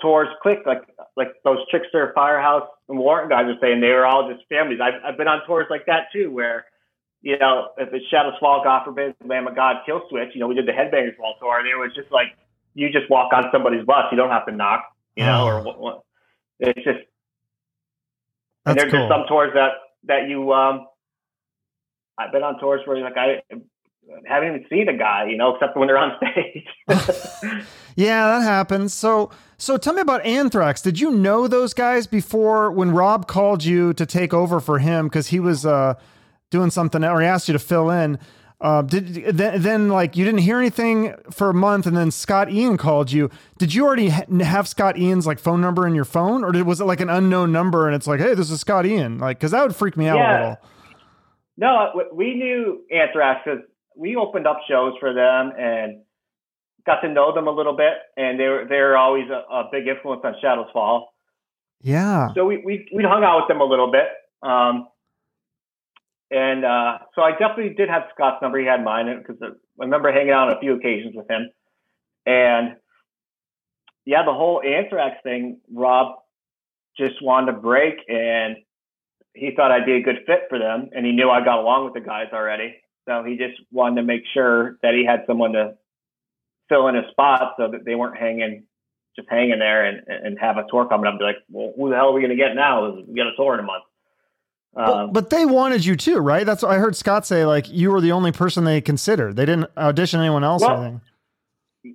[0.00, 0.82] tours click like
[1.16, 4.94] like those Trixter firehouse and Warrant guys are saying they were all just families i've,
[5.04, 6.66] I've been on tours like that too where
[7.26, 10.46] you know if it's shadows fall god forbid lamb of god kill switch you know
[10.46, 12.28] we did the Headbangers Ball tour and it was just like
[12.74, 14.84] you just walk on somebody's bus you don't have to knock
[15.16, 15.48] you know Oh.
[15.48, 16.02] or what, what
[16.60, 17.00] it's just
[18.64, 19.08] and That's there's cool.
[19.08, 19.72] just some tours that
[20.04, 20.86] that you um
[22.18, 23.42] I've been on tours where you're like I
[24.26, 26.66] haven't even seen a guy, you know, except when they're on stage.
[27.96, 28.92] Yeah, that happens.
[28.92, 30.82] So, so tell me about Anthrax.
[30.82, 35.06] Did you know those guys before when Rob called you to take over for him
[35.08, 35.94] because he was uh,
[36.56, 38.18] doing something or he asked you to fill in?
[38.58, 42.50] Uh, did then, then like you didn't hear anything for a month, and then Scott
[42.50, 43.28] Ian called you.
[43.58, 46.66] Did you already ha- have Scott Ian's like phone number in your phone, or did,
[46.66, 49.18] was it like an unknown number and it's like, hey, this is Scott Ian?
[49.18, 50.56] Like, because that would freak me out a little.
[51.58, 53.60] no, we- we knew Anthrax because
[53.94, 56.00] we opened up shows for them and
[56.86, 59.86] got to know them a little bit, and they were they're always a, a big
[59.86, 61.12] influence on Shadows Fall.
[61.82, 62.28] Yeah.
[62.34, 64.06] So we we we hung out with them a little bit.
[64.42, 64.88] Um,
[66.30, 68.58] and uh, so I definitely did have Scott's number.
[68.58, 71.50] He had mine because I remember hanging out on a few occasions with him.
[72.24, 72.76] And
[74.04, 76.16] yeah, the whole Anthrax thing, Rob
[76.98, 78.56] just wanted to break, and
[79.34, 81.84] he thought I'd be a good fit for them, and he knew I got along
[81.84, 82.76] with the guys already.
[83.08, 85.74] So he just wanted to make sure that he had someone to
[86.68, 88.64] fill in his spot so that they weren't hanging
[89.16, 91.88] just hanging there and, and have a tour coming up and be like, well, who
[91.88, 92.92] the hell are we going to get now?
[93.06, 93.84] We got a tour in a month.
[94.76, 96.44] But, Um, but they wanted you too, right?
[96.44, 97.44] That's what I heard Scott say.
[97.46, 99.34] Like you were the only person they considered.
[99.36, 101.00] They didn't audition anyone else or Well, anything.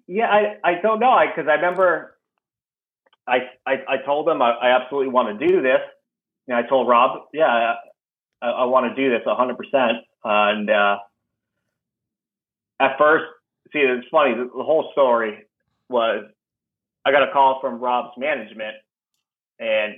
[0.08, 1.12] yeah, I, I don't know.
[1.12, 2.17] I, cause I remember
[3.28, 5.80] I, I, I told them I, I absolutely want to do this.
[6.48, 7.76] And I told Rob, yeah,
[8.41, 10.00] I, I want to do this hundred percent.
[10.24, 10.98] And, uh,
[12.80, 13.26] at first,
[13.72, 14.34] see, it's funny.
[14.34, 15.46] The, the whole story
[15.88, 16.26] was
[17.06, 18.76] I got a call from Rob's management
[19.60, 19.96] and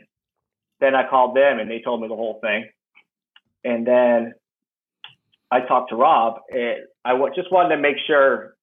[0.83, 2.69] then I called them and they told me the whole thing.
[3.63, 4.33] And then
[5.49, 8.55] I talked to Rob and I just wanted to make sure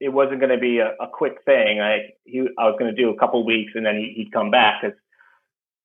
[0.00, 1.80] it wasn't going to be a, a quick thing.
[1.80, 4.50] I he I was going to do a couple weeks and then he, he'd come
[4.50, 4.96] back because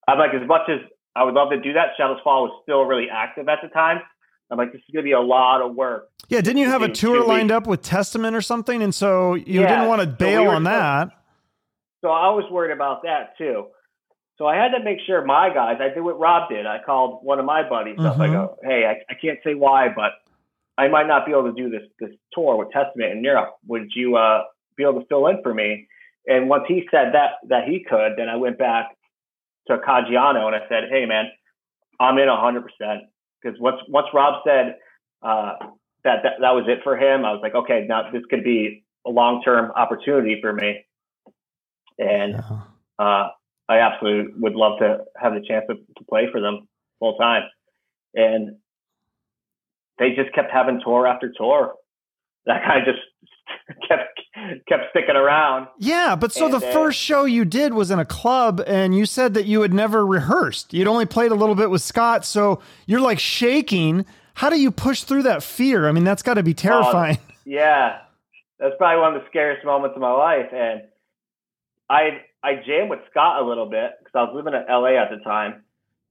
[0.08, 0.80] I'm like as much as
[1.16, 1.90] I would love to do that.
[1.98, 4.02] Shadows Fall was still really active at the time.
[4.50, 6.10] I'm like, this is going to be a lot of work.
[6.28, 7.56] Yeah, didn't you have a tour lined weeks.
[7.58, 8.82] up with Testament or something?
[8.84, 11.10] And so you Yeah, didn't want to so we bail on that.
[12.02, 13.68] So I was worried about that too.
[14.44, 16.66] So I had to make sure my guys, I did what Rob did.
[16.66, 18.20] I called one of my buddies up.
[18.20, 20.12] I go, hey, I, I can't say why, but
[20.78, 23.56] I might not be able to do this this tour with Testament in Europe.
[23.68, 24.42] Would you uh,
[24.76, 25.88] be able to fill in for me?
[26.28, 28.98] And once he said that that he could, then I went back
[29.70, 31.32] to Caggiano and I said, hey man,
[32.02, 33.04] I'm in 100 percent
[33.42, 34.76] because once once Rob said
[35.22, 35.54] uh,
[36.04, 38.84] that, that that was it for him, I was like, okay, now this could be
[39.08, 40.86] a long term opportunity for me.
[41.98, 42.60] And Yeah.
[43.00, 43.30] uh,
[43.70, 46.68] I absolutely would love to have the chance to, to play for them
[47.00, 47.44] full time.
[48.14, 48.58] And
[50.00, 51.74] they just kept having tour after tour.
[52.46, 54.20] That kind of just kept
[54.68, 55.68] kept sticking around.
[55.80, 58.96] Yeah, but so the And, uh, first show you did was in a club, and
[58.96, 60.74] you said that you had never rehearsed.
[60.74, 64.06] You'd only played a little bit with Scott, so you're like shaking.
[64.36, 65.88] How do you push through that fear?
[65.88, 67.20] I mean, that's got to be terrifying.
[67.46, 68.00] Yeah,
[68.60, 70.48] that's probably one of the scariest moments of my life.
[70.54, 70.82] And
[71.94, 75.12] I I jammed with Scott a little bit because I was living in LA at
[75.12, 75.64] the time.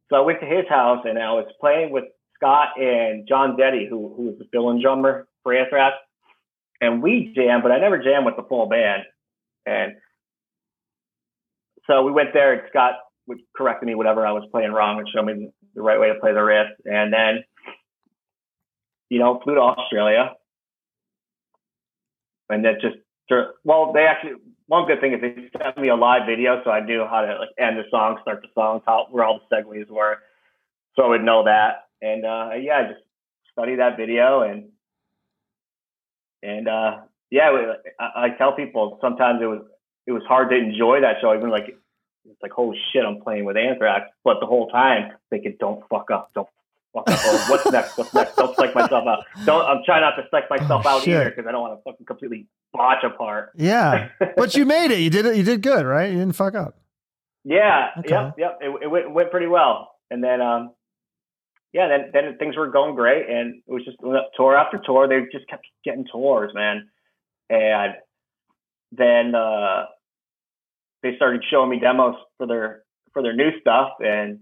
[0.08, 2.04] So I went to his house and I was playing with
[2.36, 5.96] Scott and Jon Dette, who who was the fill-in drummer for Anthrax.
[6.80, 9.02] And we jammed, but I never jammed with the full band.
[9.66, 9.94] And
[11.86, 12.94] so we went there and Scott
[13.26, 16.18] would correct me whatever I was playing wrong and show me the right way to
[16.20, 16.66] play the riff.
[16.84, 17.44] And then,
[19.08, 20.34] you know, flew to Australia
[22.50, 22.96] and that just
[23.64, 24.34] well they actually
[24.66, 27.38] one good thing is they sent me a live video so i knew how to
[27.38, 30.18] like end the song start the song how where all the segues were.
[30.96, 31.88] So i would know that.
[32.00, 33.04] And uh yeah i just
[33.52, 34.68] study that video and
[36.42, 37.50] and uh yeah
[37.98, 39.62] I, I tell people sometimes it was
[40.06, 41.68] it was hard to enjoy that show even like
[42.24, 46.10] it's like holy shit i'm playing with anthrax but the whole time thinking don't fuck
[46.10, 46.30] up.
[46.34, 46.48] Don't
[46.94, 50.14] fuck up or what's next what's next don't psych myself out don't i'm trying not
[50.16, 51.14] to psych myself Oh, out shit.
[51.14, 55.00] either because i don't want to fucking completely botch apart Yeah, but you made it.
[55.00, 55.36] You did it.
[55.36, 56.10] You did good, right?
[56.10, 56.78] You didn't fuck up.
[57.44, 58.08] Yeah, Okay.
[58.10, 58.58] yep, yep.
[58.60, 60.70] It, it went, went pretty well, and then um,
[61.72, 63.98] yeah, then then things were going great, and it was just
[64.36, 65.08] tour after tour.
[65.08, 66.88] They just kept getting tours, man,
[67.50, 67.94] and
[68.92, 69.84] then uh,
[71.02, 74.40] they started showing me demos for their for their new stuff, and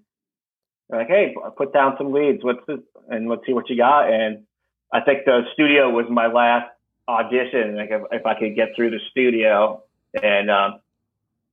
[0.91, 2.45] they're like, "Hey, put down some leads.
[2.45, 2.81] What's this?
[3.09, 4.45] And let's see what you got." And
[4.93, 6.71] I think the studio was my last
[7.09, 7.77] audition.
[7.77, 9.83] Like if, if I could get through the studio
[10.21, 10.81] and um,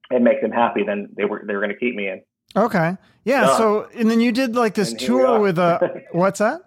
[0.10, 2.22] and make them happy, then they were they were going to keep me in.
[2.56, 2.98] Okay.
[3.24, 3.58] Yeah.
[3.58, 5.80] So, and then you did like this And here we tour with uh,
[6.12, 6.62] what's that?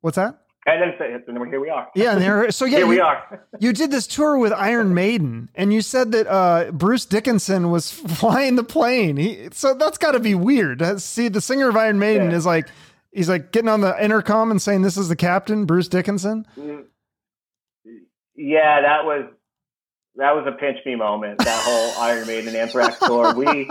[0.00, 0.40] What's that?
[0.68, 1.88] And then, and then here we are.
[1.94, 2.12] Yeah.
[2.12, 3.46] And there, so yeah, here we you, are.
[3.60, 7.90] you did this tour with Iron Maiden, and you said that uh, Bruce Dickinson was
[8.18, 9.16] flying the plane.
[9.16, 10.82] He, so that's got to be weird.
[10.82, 12.36] Uh, See, the singer of Iron Maiden Yeah.
[12.36, 12.68] is like,
[13.12, 16.84] he's like getting on the intercom and saying, "This is the captain, Bruce Dickinson." Mm.
[18.36, 19.24] Yeah, that was
[20.16, 21.38] that was a pinch me moment.
[21.38, 23.34] That whole Iron Maiden Anthrax tour.
[23.34, 23.68] We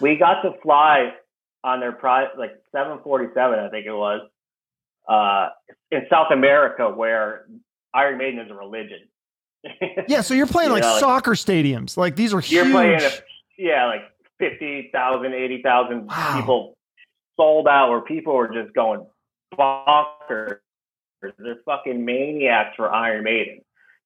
[0.00, 1.12] we got to fly
[1.64, 4.20] on their pri like 747, I think it was,
[5.08, 5.48] uh,
[5.90, 7.46] in South America, where
[7.94, 9.00] Iron Maiden is a religion.
[10.08, 10.20] Yeah.
[10.20, 11.96] So you're playing You like know, like- soccer stadiums.
[11.96, 12.72] Like these are You're huge.
[12.74, 13.10] playing a,
[13.58, 14.02] yeah, like
[14.38, 16.36] 50,000, 80,000 Wow.
[16.36, 16.74] people
[17.36, 19.04] sold out where people were just going
[19.58, 20.58] bonkers.
[21.38, 23.60] They're fucking maniacs for Iron Maiden.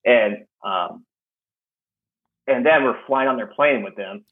[0.05, 1.05] And, um,
[2.47, 4.25] and then we're flying on their plane with them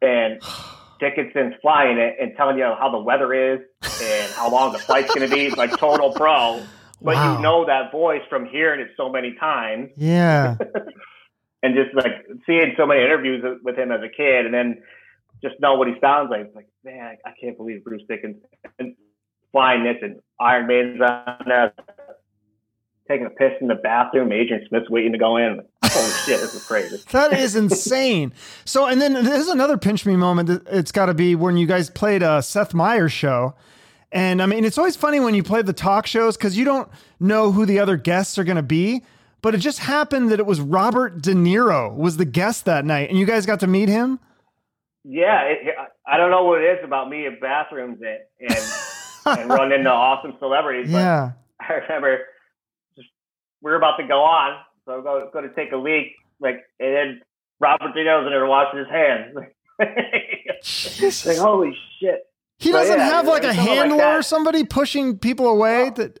[0.00, 0.40] and
[1.00, 3.60] Dickinson's flying it and telling you how the weather is
[4.02, 5.46] and how long the flight's going to be.
[5.46, 6.62] It's like total pro.
[7.02, 7.36] But Wow.
[7.36, 10.56] you know that voice from hearing it so many times yeah.
[11.62, 14.82] and just like seeing so many interviews with him as a kid, and then
[15.42, 16.42] just know what he sounds like.
[16.46, 18.42] It's like, man, I can't believe Bruce Dickinson
[18.78, 18.94] and
[19.52, 21.72] flying this and Iron Man's on there,
[23.10, 24.30] taking a piss in the bathroom.
[24.32, 25.60] Adrian Smith's waiting to go in.
[25.84, 26.98] Holy shit, this is crazy.
[27.10, 28.32] That is insane.
[28.64, 30.62] So, and then there's another pinch me moment.
[30.70, 33.54] It's got to be when you guys played a Seth Meyers show.
[34.12, 36.88] And I mean, it's always funny when you play the talk shows because you don't
[37.18, 39.02] know who the other guests are going to be.
[39.42, 43.08] But it just happened that it was Robert De Niro was the guest that night,
[43.08, 44.20] and you guys got to meet him.
[45.02, 45.74] Yeah, it,
[46.06, 48.18] I don't know what it is about me in bathrooms and
[49.26, 50.92] and, and run into awesome celebrities.
[50.92, 51.32] But Yeah.
[51.60, 52.18] I remember
[53.62, 56.64] we were about to go on, so I go go to take a leak, like,
[56.78, 57.20] and then
[57.58, 59.36] Robert De Niro's in there washing his hands.
[61.26, 62.20] like, holy shit!
[62.58, 65.88] He Well, doesn't yeah, have like a someone like handler or somebody pushing people away.
[65.88, 65.90] Oh.
[65.90, 66.18] That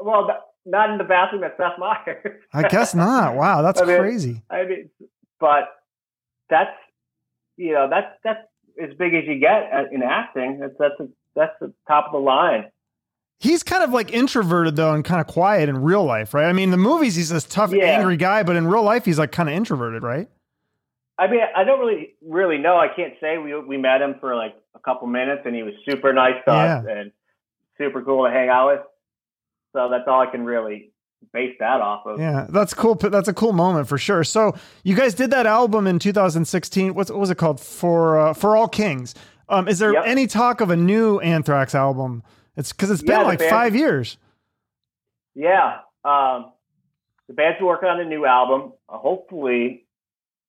[0.00, 2.40] Well, th- not in the bathroom at Seth Meyers.
[2.52, 3.34] I guess not.
[3.36, 4.42] Wow, that's I mean- crazy.
[4.50, 4.90] I mean,
[5.40, 5.64] but
[6.50, 6.76] that's
[7.56, 8.40] you know that's that's
[8.82, 10.58] as big as you get uh, in acting.
[10.60, 12.66] That's that's a, that's the top of the line.
[13.38, 16.46] He's kind of like introverted though, and kind of quiet in real life, right?
[16.46, 17.84] I mean, the movies he's this tough, yeah.
[17.84, 20.28] angry guy, but in real life he's like kind of introverted, right?
[21.18, 22.76] I mean, I don't really really know.
[22.76, 25.74] I can't say we we met him for like a couple minutes, and he was
[25.88, 26.78] super nice to yeah.
[26.78, 27.12] us and
[27.78, 28.80] super cool to hang out with.
[29.72, 30.92] So that's all I can really
[31.32, 32.18] base that off of.
[32.18, 32.94] Yeah, that's cool.
[32.94, 34.24] That's a cool moment for sure.
[34.24, 36.94] So you guys did that album in 2016.
[36.94, 37.60] What's, what was it called?
[37.60, 39.14] For uh, for All Kings.
[39.48, 40.04] Um, is there yep.
[40.06, 42.22] any talk of a new Anthrax album?
[42.56, 44.16] It's because it's been yeah, like band, five years.
[45.34, 46.52] Yeah, um,
[47.28, 48.72] the band's working on a new album.
[48.88, 49.86] Uh, hopefully,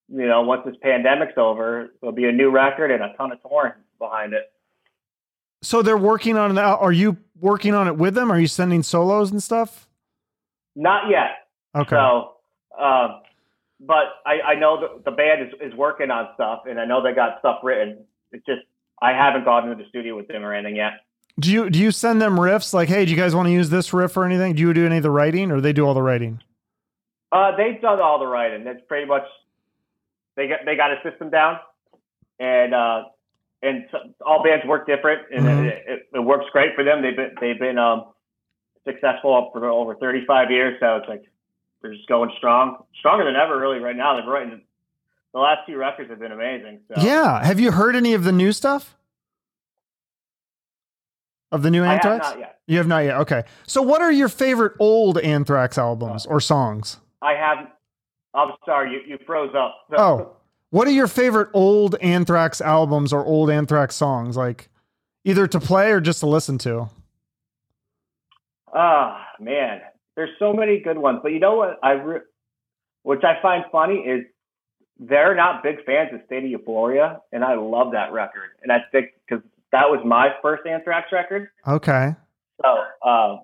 [0.10, 3.42] you know, once this pandemic's over, there'll be a new record and a ton of
[3.42, 4.52] touring behind it.
[5.62, 6.80] So they're working on that.
[6.80, 8.32] Are you working on it with them?
[8.32, 9.88] Are you sending solos and stuff?
[10.76, 11.48] Not yet.
[11.76, 11.96] Okay.
[11.96, 12.36] So,
[12.80, 13.22] um,
[13.80, 17.02] but I, I know that the band is, is working on stuff, and I know
[17.02, 18.06] they got stuff written.
[18.32, 18.62] It's just
[19.02, 21.05] I haven't gone into the studio with them or anything yet.
[21.40, 23.70] Do you do you send them riffs like, hey, do you guys want to use
[23.70, 24.56] this riff or anything?
[24.56, 26.42] Do you do any of the writing, or they do all the writing?
[27.32, 28.64] Uh, they've done all the writing.
[28.64, 29.24] That's pretty much
[30.36, 31.60] they got they got a system down,
[32.40, 33.04] and uh,
[33.62, 33.86] and
[34.26, 35.66] all bands work different, and mm-hmm.
[35.66, 37.02] it, it, it, works great for them.
[37.02, 38.14] They've been they've been um,
[38.86, 40.78] successful for over 35 years.
[40.80, 41.24] So it's like
[41.82, 44.16] they're just going strong, stronger than ever, really, right now.
[44.16, 44.62] They're writing
[45.36, 46.80] the last two records have been amazing.
[46.88, 47.04] So.
[47.04, 47.44] Yeah.
[47.44, 48.95] Have you heard any of the new stuff?
[51.52, 52.28] Of the new Anthrax?
[52.28, 52.44] Have.
[52.68, 53.18] You have not yet.
[53.18, 53.44] Okay.
[53.68, 56.98] So, what are your favorite old Anthrax albums or songs?
[57.22, 57.68] I have.
[58.34, 59.76] I'm sorry, you, you froze up.
[59.90, 60.36] So, oh,
[60.72, 64.36] what are your favorite old Anthrax albums or old Anthrax songs?
[64.36, 64.70] Like,
[65.24, 66.90] either to play or just to listen to?
[68.74, 69.82] Ah, oh, man,
[70.16, 71.20] there's so many good ones.
[71.24, 71.80] But you know what?
[71.82, 72.20] I re-
[73.04, 74.26] which I find funny is
[75.00, 78.50] they're not big fans of State of Euphoria, and I love that record.
[78.64, 79.44] And I think because
[79.76, 81.50] that was my first Anthrax record.
[81.68, 82.16] Okay.
[82.62, 82.70] So
[83.08, 83.42] um,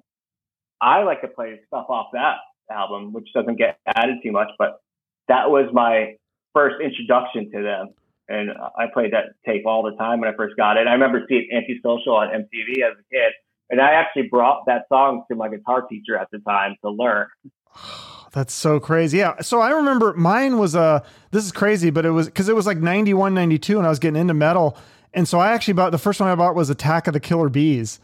[0.80, 2.38] I like to play stuff off that
[2.72, 4.80] album, which doesn't get added too much, but
[5.28, 6.16] that was my
[6.54, 7.94] first introduction to them.
[8.30, 10.88] And I played that tape all the time when I first got it.
[10.88, 13.34] I remember seeing Antisocial on MTV as a kid
[13.72, 17.28] and I actually brought that song to my guitar teacher at the time to learn.
[18.34, 19.18] That's so crazy.
[19.18, 19.42] Yeah.
[19.42, 21.00] So I remember mine was a, uh,
[21.32, 24.00] this is crazy, but it was because it was like 91, 92 and I was
[24.00, 24.78] getting into metal.
[25.14, 27.50] And so I actually bought the first one I bought was Attack of the Killer
[27.50, 28.00] Bees.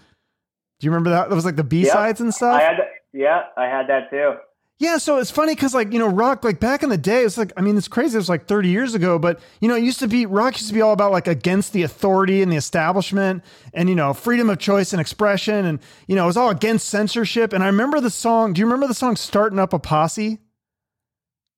[0.80, 1.30] Do you remember that?
[1.30, 2.26] That was like the B sides yep.
[2.26, 2.60] and stuff.
[2.60, 2.78] I had,
[3.14, 4.36] yeah, I had that too.
[4.80, 7.36] Yeah, so it's funny because like you know rock like back in the day it's
[7.36, 9.82] like I mean it's crazy it was like 30 years ago but you know it
[9.84, 12.58] used to be rock used to be all about like against the authority and the
[12.58, 13.44] establishment
[13.74, 16.90] and you know freedom of choice and expression and you know it was all against
[16.90, 20.38] censorship and I remember the song do you remember the song starting up a posse?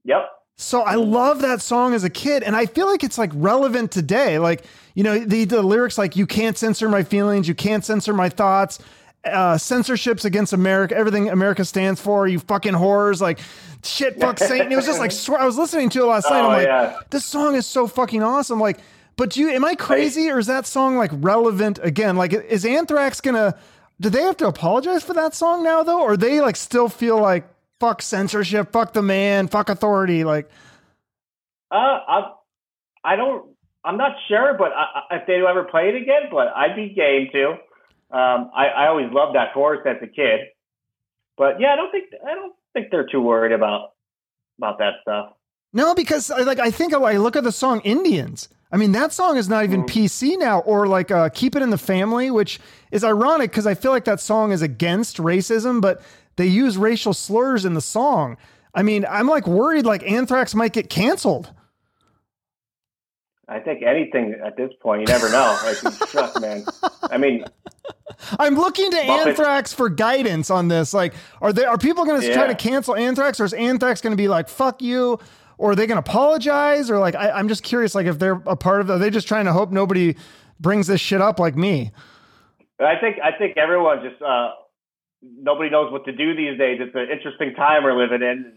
[0.05, 0.21] Yep.
[0.62, 3.93] So I love that song as a kid and I feel like it's like relevant
[3.93, 7.86] today like you know the the lyrics like you can't censor my feelings you can't
[7.86, 8.78] censor my thoughts
[9.24, 13.39] uh, censorships against America, everything America stands for, you fucking whores, like
[13.84, 14.72] shit, fuck Satan.
[14.72, 16.39] It was just like, swear, I was listening to it last night.
[16.39, 17.00] I'm oh, like, yeah.
[17.10, 18.60] this song is so fucking awesome.
[18.60, 18.80] Like,
[19.15, 22.15] but do you, am I crazy or is that song like relevant again?
[22.15, 23.58] Like, is Anthrax gonna,
[24.00, 26.02] do they have to apologize for that song now though?
[26.02, 27.45] Or they like still feel like,
[27.79, 30.23] fuck censorship, fuck the man, fuck authority?
[30.23, 30.49] Like,
[31.71, 32.31] uh, I,
[33.03, 33.49] I don't,
[33.83, 37.29] I'm not sure, but I, if they ever play it again, but I'd be game
[37.31, 37.51] to.
[38.11, 40.41] Um, I, I always loved that chorus as a kid,
[41.37, 43.93] but yeah, I don't think I don't think they're too worried about
[44.57, 45.33] about that stuff.
[45.73, 48.49] No, because like I think I look at the song Indians.
[48.71, 49.89] I mean, that song is not even mm.
[49.89, 52.59] PC now, or like uh, "Keep It in the Family," which
[52.91, 56.01] is ironic because I feel like that song is against racism, but
[56.39, 58.38] they use racial slurs in the song.
[58.73, 61.52] I mean, I'm like worried like Anthrax might get canceled.
[63.49, 65.58] I think anything at this point, you never know.
[66.13, 66.63] Like, man.
[67.12, 67.43] I mean,
[68.39, 69.28] I'm looking to Muppet.
[69.28, 70.93] Anthrax for guidance on this.
[70.93, 72.34] Like, are they are people going to yeah.
[72.34, 75.20] try to cancel Anthrax, or is Anthrax going to be like "fuck you"?
[75.57, 76.89] Or are they going to apologize?
[76.89, 79.28] Or like, I, am just curious, like, if they're a part of are they just
[79.28, 80.16] trying to hope nobody
[80.57, 81.91] brings this shit up like me?
[82.80, 84.51] I think I think everyone just uh,
[85.22, 86.80] nobody knows what to do these days.
[86.82, 88.53] It's an interesting time we're living in.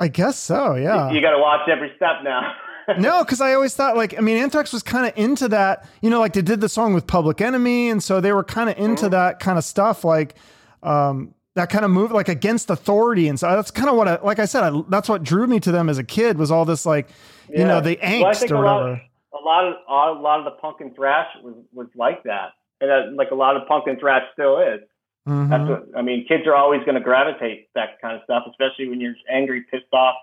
[0.00, 0.74] I guess so.
[0.74, 2.54] Yeah, you, you got to watch every step now.
[2.98, 5.88] no, because I always thought like I mean Anthrax was kind of into that.
[6.00, 8.70] You know, like they did the song with Public Enemy, and so they were kind
[8.70, 9.10] of into mm-hmm.
[9.10, 10.36] that kind of stuff, like
[10.82, 13.28] um, that kind of move, like against authority.
[13.28, 14.38] And so that's kind of what I like.
[14.38, 16.86] I said, I, that's what drew me to them as a kid was all this
[16.86, 17.08] like
[17.50, 17.58] yeah.
[17.58, 19.02] you know the angst well, or whatever.
[19.34, 21.88] A lot, of, a lot of a lot of the punk and thrash was was
[21.96, 24.80] like that, and that, like a lot of punk and thrash still is.
[25.28, 25.50] Mm-hmm.
[25.50, 26.26] That's what I mean.
[26.26, 29.92] Kids are always going to gravitate that kind of stuff, especially when you're angry, pissed
[29.92, 30.14] off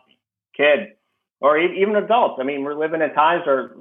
[0.58, 0.94] kid
[1.42, 2.40] or even adults.
[2.40, 3.72] I mean, we're living in times where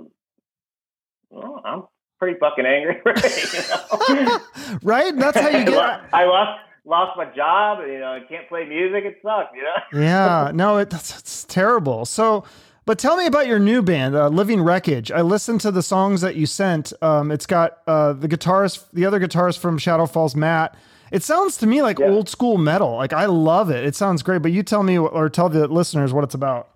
[1.31, 1.85] well, I'm
[2.18, 3.01] pretty fucking angry.
[4.09, 4.41] you know?
[4.83, 5.16] right?
[5.16, 6.01] That's how you get.
[6.12, 7.79] I lost lost my job.
[7.87, 9.05] You know, I can't play music.
[9.05, 9.51] It sucks.
[9.55, 10.05] You know.
[10.05, 10.51] yeah.
[10.53, 12.05] No, it, that's it's terrible.
[12.05, 12.45] So.
[12.87, 15.11] But tell me about your new band, uh, Living Wreckage.
[15.11, 16.93] I listened to the songs that you sent.
[17.01, 20.77] Um, it's got uh, the guitarist, the other guitarist from Shadows Fall, Matt.
[21.11, 22.07] It sounds to me like yeah.
[22.07, 22.96] old school metal.
[22.96, 23.84] Like I love it.
[23.84, 24.42] It sounds great.
[24.42, 26.70] But you tell me or tell the listeners what it's about.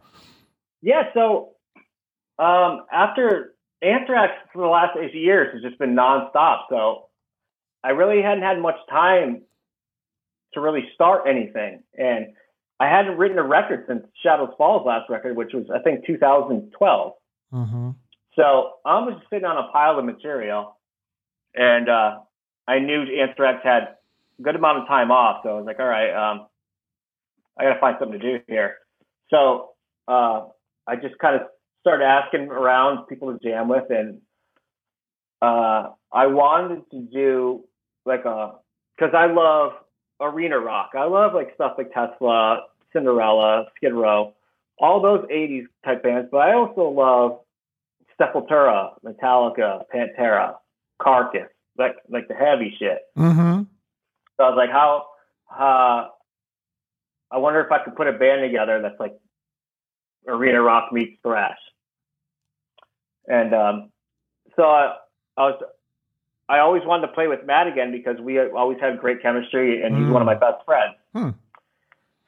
[0.82, 1.04] Yeah.
[1.14, 1.50] So
[2.38, 6.62] um, after Anthrax for the last eight years has just been nonstop.
[6.70, 7.06] So
[7.82, 9.42] I really hadn't had much time
[10.54, 11.82] to really start anything.
[11.96, 12.28] And
[12.80, 17.12] I hadn't written a record since Shadows Fall's last record, which was I think 2012.
[17.52, 17.90] Mm-hmm.
[18.36, 18.42] So
[18.84, 20.76] I was sitting on a pile of material,
[21.54, 22.18] and uh,
[22.68, 23.96] I knew Anthrax had
[24.42, 25.40] good amount of time off.
[25.42, 26.46] So I was like, all right, um,
[27.58, 28.76] I got to find something to do here.
[29.30, 29.70] So
[30.06, 30.46] uh,
[30.86, 31.48] I just kind of
[31.80, 34.20] started asking around people to jam with, and
[35.42, 37.64] uh, I wanted to do
[38.04, 38.52] like a
[38.96, 39.72] because I love
[40.20, 40.90] arena rock.
[40.96, 42.62] I love like stuff like Tesla,
[42.92, 44.34] Cinderella, Skid Row,
[44.80, 47.40] all those 80s type bands, but I also love
[48.20, 50.54] Sepultura, Metallica, Pantera,
[51.00, 52.98] Carcass, like like the heavy shit.
[53.16, 53.62] Mm-hmm.
[54.38, 55.06] So I was like, how?
[55.50, 56.08] Uh,
[57.30, 59.18] I wonder if I could put a band together that's like
[60.26, 61.58] arena rock meets thrash.
[63.26, 63.90] And um,
[64.56, 64.96] so I,
[65.36, 65.62] I was
[66.48, 69.94] I always wanted to play with Matt again because we always had great chemistry, and
[69.94, 70.12] he's mm.
[70.12, 70.94] one of my best friends.
[71.12, 71.30] Hmm.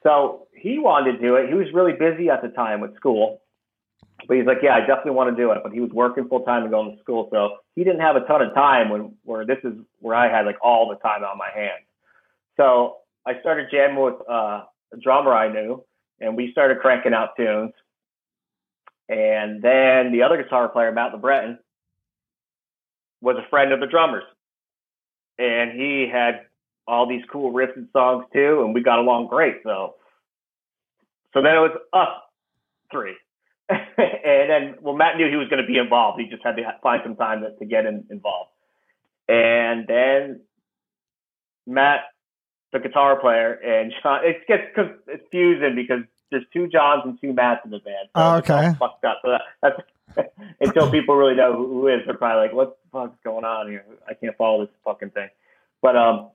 [0.03, 1.49] So he wanted to do it.
[1.49, 3.41] He was really busy at the time with school,
[4.27, 6.41] but he's like, "Yeah, I definitely want to do it." But he was working full
[6.41, 8.89] time and going to school, so he didn't have a ton of time.
[8.89, 11.85] When where this is where I had like all the time on my hands.
[12.57, 15.83] So I started jamming with uh, a drummer I knew,
[16.19, 17.73] and we started cranking out tunes.
[19.09, 21.57] And then the other guitar player, Matt LeBreton,
[23.21, 24.23] was a friend of the drummers.
[25.37, 26.41] And he had
[26.87, 29.55] all these cool riffs and songs too, and we got along great.
[29.63, 29.95] So,
[31.33, 32.21] so then it was us
[32.91, 33.15] three.
[33.69, 36.19] and then, well, Matt knew he was going to be involved.
[36.19, 38.51] He just had to find some time to, to get in, involved.
[39.27, 40.41] And then
[41.65, 42.01] Matt,
[42.71, 43.93] the guitar player, and
[44.23, 48.07] it gets confusing because there's two Johns and two Matts in the band.
[48.15, 48.73] So oh, okay.
[48.79, 49.21] Fucked up.
[49.23, 53.17] So that, until people really know who, who is, they're probably like, "What the fuck's
[53.23, 53.85] going on here?
[54.07, 55.29] I can't follow this fucking thing."
[55.81, 56.31] But um,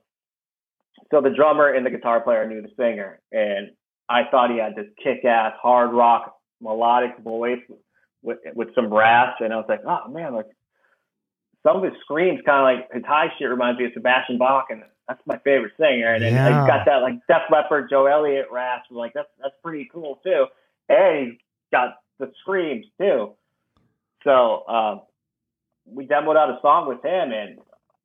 [1.11, 3.71] so the drummer and the guitar player knew the singer, and
[4.09, 7.61] I thought he had this kick-ass hard rock melodic voice
[8.21, 10.47] with with some brass, and I was like, "Oh man, like
[11.67, 14.67] some of his screams kind of like his high shit reminds me of Sebastian Bach,
[14.69, 16.47] and that's my favorite singer." And yeah.
[16.47, 20.45] he's got that like Def Leppard, Joe Elliott rasp, like that's that's pretty cool too,
[20.87, 21.39] and he's
[21.71, 23.33] got the screams too.
[24.23, 25.01] So um,
[25.85, 27.59] we demoed out a song with him, and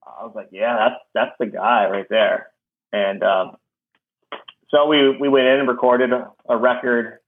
[0.04, 2.48] I was like, yeah, that's that's the guy right there.
[2.92, 3.56] And um,
[4.70, 7.18] so we we went in and recorded a, a record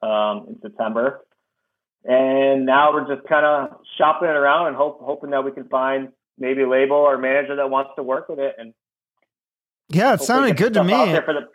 [0.00, 1.24] um, in September,
[2.04, 5.68] and now we're just kind of shopping it around and hope, hoping that we can
[5.68, 8.56] find maybe a label or manager that wants to work with it.
[8.58, 8.74] And
[9.88, 10.92] yeah, it sounded good to me.
[10.92, 11.48] The,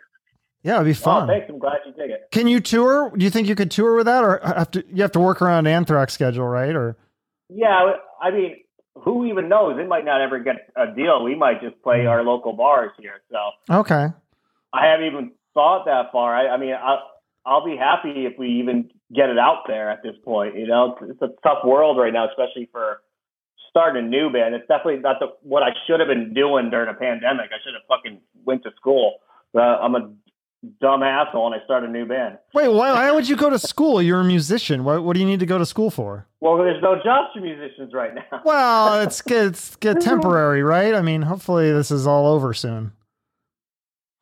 [0.62, 1.24] yeah, it'd be oh, fun.
[1.24, 1.46] Oh, thanks.
[1.48, 2.28] I'm glad you dig it.
[2.32, 3.12] Can you tour?
[3.16, 4.84] Do you think you could tour with that, or have to?
[4.92, 6.74] You have to work around Anthrax schedule, right?
[6.74, 6.96] Or
[7.48, 8.56] yeah, I mean,
[8.94, 9.78] who even knows?
[9.78, 11.22] It might not ever get a deal.
[11.22, 12.10] We might just play mm.
[12.10, 13.20] our local bars here.
[13.30, 13.38] So
[13.78, 14.08] okay,
[14.72, 16.34] I haven't even thought that far.
[16.34, 16.98] I, I mean, I,
[17.46, 20.56] I'll be happy if we even get it out there at this point.
[20.56, 23.00] You know, it's, a tough world right now, especially for
[23.70, 24.54] starting a new band.
[24.54, 27.50] It's definitely not the, what I should have been doing during a pandemic.
[27.50, 29.18] I should have fucking went to school.
[29.54, 30.12] Uh, I'm a
[30.80, 32.38] dumb asshole and I start a new band.
[32.52, 34.02] Wait, why, why would you go to school?
[34.02, 34.84] You're a musician.
[34.84, 36.26] What, what do you need to go to school for?
[36.40, 38.42] Well, there's no jobs for musicians right now.
[38.44, 40.94] well, it's it's get temporary, right?
[40.94, 42.92] I mean, hopefully this is all over soon.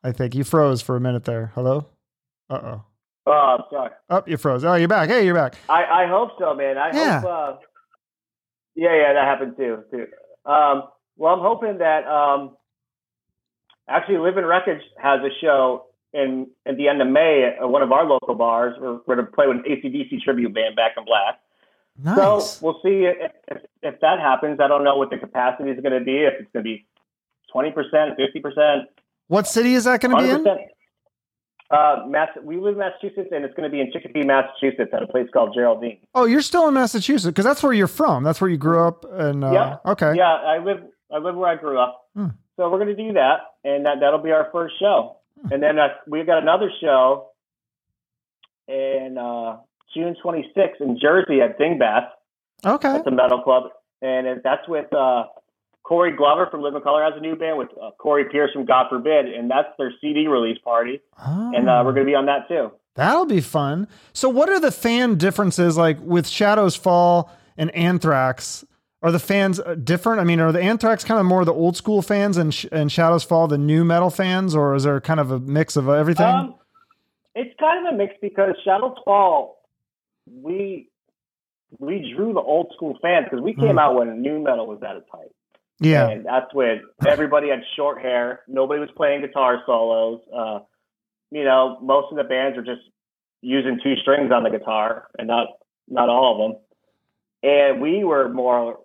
[0.03, 1.51] I think you froze for a minute there.
[1.55, 1.87] Hello?
[2.49, 2.83] Uh oh.
[3.27, 3.91] Oh, I'm sorry.
[4.09, 4.63] Oh, you froze.
[4.63, 5.09] Oh, you're back.
[5.09, 5.55] Hey, you're back.
[5.67, 6.77] I, I hope so, man.
[6.77, 7.19] I yeah.
[7.19, 7.29] hope.
[7.29, 7.57] Uh,
[8.75, 9.83] yeah, yeah, that happened too.
[9.91, 10.07] Too.
[10.49, 10.83] Um,
[11.17, 12.55] well, I'm hoping that um,
[13.89, 17.91] actually Living Wreckage has a show in at the end of May at one of
[17.91, 18.75] our local bars.
[18.79, 21.39] We're, we're going to play with an ACDC tribute band, Back in Black.
[22.01, 22.15] Nice.
[22.15, 24.59] So we'll see if, if, if, that happens.
[24.61, 26.19] I don't know what the capacity is going to be.
[26.23, 26.85] If it's going to be
[27.51, 28.87] twenty percent, fifty percent.
[29.27, 30.57] What city is that going to be in?
[31.69, 35.03] Uh, Mass- we live in Massachusetts, and it's going to be in Chicopee, Massachusetts, at
[35.03, 35.99] a place called Geraldine.
[36.15, 38.23] Oh, you're still in Massachusetts because that's where you're from.
[38.23, 39.05] That's where you grew up.
[39.11, 40.83] And uh, yeah, okay, yeah, I live.
[41.11, 42.05] I live where I grew up.
[42.15, 42.27] Hmm.
[42.55, 45.17] So we're going to do that, and that that'll be our first show.
[45.51, 47.29] And then uh, we've got another show
[48.67, 49.57] in uh,
[49.93, 52.07] June 26th in Jersey at Dingbatz.
[52.65, 52.87] Okay.
[52.95, 53.65] At the Metal Club.
[54.01, 55.25] and it, that's with uh,
[55.87, 58.87] Corey Glover from Living Colour has a new band with uh, Corey Pierce from God
[58.89, 61.51] Forbid, and that's their CD release party, Oh.
[61.55, 62.71] and uh, we're going to be on that too.
[62.95, 63.87] That'll be fun.
[64.11, 68.65] So, what are the fan differences like with Shadows Fall and Anthrax?
[69.01, 70.19] Are the fans uh, different?
[70.19, 72.91] I mean, are the Anthrax kind of more the old school fans and, Sh- and
[72.91, 76.25] Shadows Fall the new metal fans, or is there kind of a mix of everything?
[76.25, 76.55] Um,
[77.33, 79.61] it's kind of a mix because Shadows Fall,
[80.25, 80.89] we
[81.79, 83.79] we drew the old school fans because we came Mhm.
[83.79, 85.31] out when new metal was at its height.
[85.79, 86.09] Yeah.
[86.09, 88.41] And that's when everybody had short hair.
[88.47, 90.21] Nobody was playing guitar solos.
[90.35, 90.59] Uh,
[91.31, 92.81] you know, most of the bands were just
[93.41, 95.47] using two strings on the guitar, and not
[95.87, 96.61] not all of them.
[97.43, 98.79] And we were more,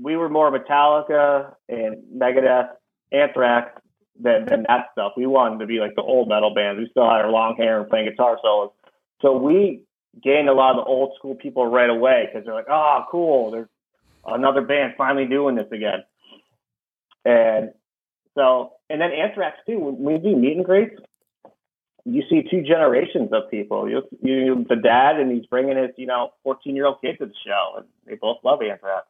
[0.00, 2.68] we were more Metallica and Megadeth,
[3.10, 3.80] Anthrax
[4.18, 5.12] than, than that stuff.
[5.16, 6.78] We wanted to be like the old metal bands.
[6.78, 8.70] We still had our long hair and playing guitar solos.
[9.20, 9.82] So we
[10.22, 13.50] gained a lot of the old school people right away because they're like, oh, cool.
[13.50, 13.68] There's
[14.24, 16.04] another band finally doing this again.
[17.24, 17.70] And
[18.34, 19.78] so, and then Anthrax too.
[19.78, 20.96] When we do meet and greets,
[22.04, 23.88] you see two generations of people.
[23.88, 27.26] You, you, the dad, and he's bringing his, you know, 14 year old kid to
[27.26, 29.06] the show, and they both love Anthrax.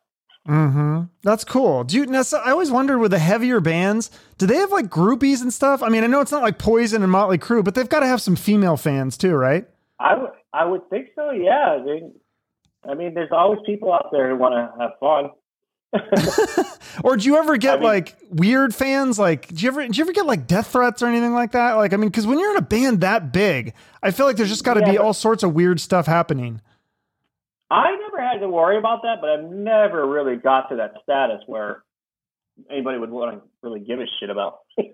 [0.47, 1.03] Mm-hmm.
[1.23, 1.85] That's cool.
[1.85, 5.41] Do you, Nessa, I always wondered with the heavier bands, do they have like groupies
[5.41, 5.83] and stuff?
[5.83, 8.07] I mean, I know it's not like Poison and Motley Crue, but they've got to
[8.07, 9.67] have some female fans too, right?
[10.01, 11.31] I would, I would think so.
[11.31, 11.79] Yeah.
[11.85, 12.03] They,
[12.89, 15.31] I mean, there's always people out there who want to have fun.
[17.05, 19.19] Or do you ever get I mean- like weird fans?
[19.19, 21.75] Like, do you ever, do you ever get like death threats or anything like that?
[21.75, 23.73] Like, I mean, because when you're in a band that big,
[24.03, 26.61] I feel like there's just got to Yeah, be all sorts of weird stuff happening.
[27.71, 31.41] I never had to worry about that, but I've never really got to that status
[31.47, 31.83] where
[32.71, 34.59] anybody would want to really give a shit about.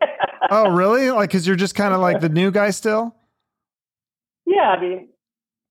[0.50, 1.10] Oh, really?
[1.10, 3.14] Like, because you're just kind of like the new guy still?
[4.46, 5.08] yeah, I mean,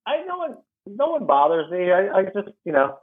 [0.06, 0.62] I know
[0.96, 1.92] no one bothers me.
[1.92, 2.98] I, I just, you know,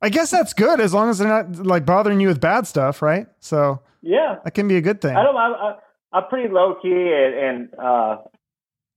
[0.00, 3.02] I guess that's good as long as they're not like bothering you with bad stuff,
[3.02, 3.26] right?
[3.40, 4.36] So yeah.
[4.44, 5.16] that can be a good thing.
[5.16, 5.36] I don't.
[5.36, 5.74] I, I,
[6.12, 8.18] I'm pretty low key, and, and uh,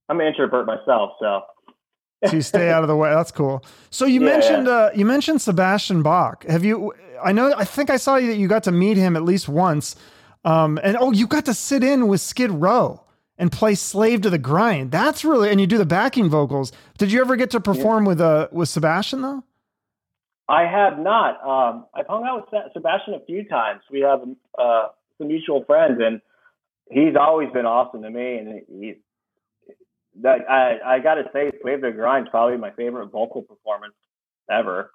[0.08, 1.42] I'm an introvert myself, so.
[2.24, 3.12] so you stay out of the way.
[3.12, 3.64] That's cool.
[3.90, 6.44] So you Yeah, mentioned uh, you mentioned Sebastian Bach.
[6.44, 6.92] Have you?
[7.22, 7.52] I know.
[7.56, 9.96] I think I saw you that you got to meet him at least once.
[10.44, 13.01] Um, and oh, you got to sit in with Skid Row
[13.38, 16.72] and play "Slave to the Grind." That's really and you do the backing vocals.
[16.98, 19.44] Did you ever get to perform with uh with Sebastian though?
[20.48, 21.42] I have not.
[21.46, 23.80] Um, I've hung out with Sebastian a few times.
[23.90, 24.20] We have
[24.58, 26.20] uh, some mutual friends, and
[26.90, 28.36] he's always been awesome to me.
[28.38, 28.96] And he's
[30.20, 33.42] that I, I got to say, "Slave to the Grind" is probably my favorite vocal
[33.42, 33.94] performance
[34.50, 34.90] ever.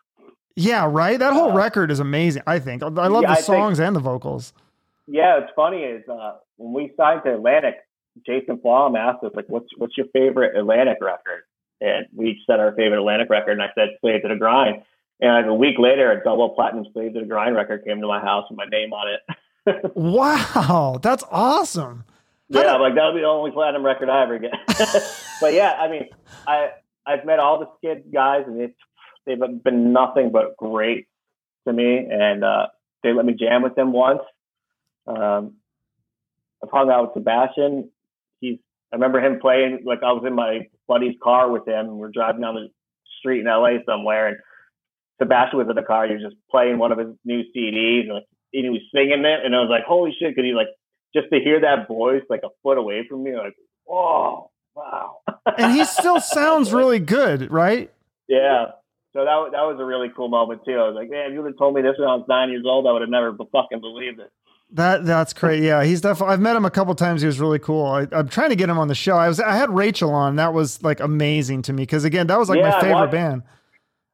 [0.56, 1.18] Yeah, right.
[1.18, 2.44] That whole Uh, record is amazing.
[2.46, 4.54] I think I love yeah, the I think- songs and the vocals.
[5.08, 7.76] Yeah, it's funny is uh, when we signed to Atlantic,
[8.26, 11.43] Jason Flom asked us like, "What's what's your favorite Atlantic record?"
[11.80, 14.84] And we each said our favorite Atlantic record, and I said "Slave to the Grind."
[15.20, 18.07] And like a week later, a double platinum "Slave to the Grind" record came to
[18.07, 19.22] my house with my name on it.
[19.95, 22.05] Wow, that's awesome.
[22.53, 24.53] How yeah, did- like that'll be the only platinum record I ever get.
[25.41, 26.07] but yeah, I mean,
[26.47, 26.70] I
[27.05, 28.78] I've met all the Skid guys, and it's
[29.26, 31.07] they've been nothing but great
[31.68, 32.68] to me, and uh,
[33.03, 34.22] they let me jam with them once.
[35.05, 35.55] Um,
[36.63, 37.89] I've hung out with Sebastian.
[38.92, 42.12] I remember him playing like I was in my buddy's car with him, and we're
[42.12, 42.70] driving down the
[43.20, 44.38] street in LA somewhere, and
[45.22, 46.08] Sebastian was in the car.
[46.08, 49.26] He was just playing one of his new CDs, and, like, and he was singing
[49.26, 50.68] it, and I was like, "Holy shit!" Because he like
[51.14, 55.18] just to hear that voice like a foot away from me, like, "Whoa, wow!"
[55.58, 57.92] And he still sounds really good, right?
[58.28, 58.66] yeah.
[59.14, 60.74] So that that was a really cool moment too.
[60.74, 62.52] I was like, "Man, if you would have told me this when I was nine
[62.52, 64.32] years old, I would have never fucking believed it."
[64.72, 65.63] That that's great.
[65.63, 66.34] Yeah, he's definitely.
[66.34, 67.22] I've met him a couple times.
[67.22, 67.86] He was really cool.
[67.86, 69.15] I, I'm trying to get him on the show.
[69.15, 69.39] I was.
[69.39, 70.36] I had Rachel on.
[70.36, 73.11] That was like amazing to me because again, that was like Yeah, my favorite watched-
[73.11, 73.43] band.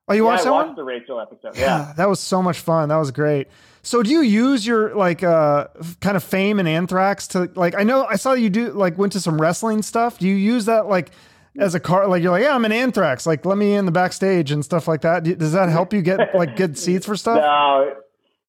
[0.10, 0.76] Oh, you yeah, watched I that watched one?
[0.76, 1.56] the Rachel episode.
[1.58, 1.94] Yeah.
[1.98, 2.90] that was so much fun.
[2.90, 3.48] That was great.
[3.84, 5.68] So, do you use your like uh
[6.02, 7.74] kind of fame and Anthrax to like?
[7.76, 10.20] I know I saw you do like went to some wrestling stuff.
[10.20, 11.12] Do you use that like
[11.58, 12.08] as a car?
[12.08, 13.26] Like you're like, yeah, I'm an Anthrax.
[13.26, 15.24] Like, let me in the backstage and stuff like that.
[15.24, 17.38] Does that help you get like good seats for stuff?
[17.38, 17.94] No,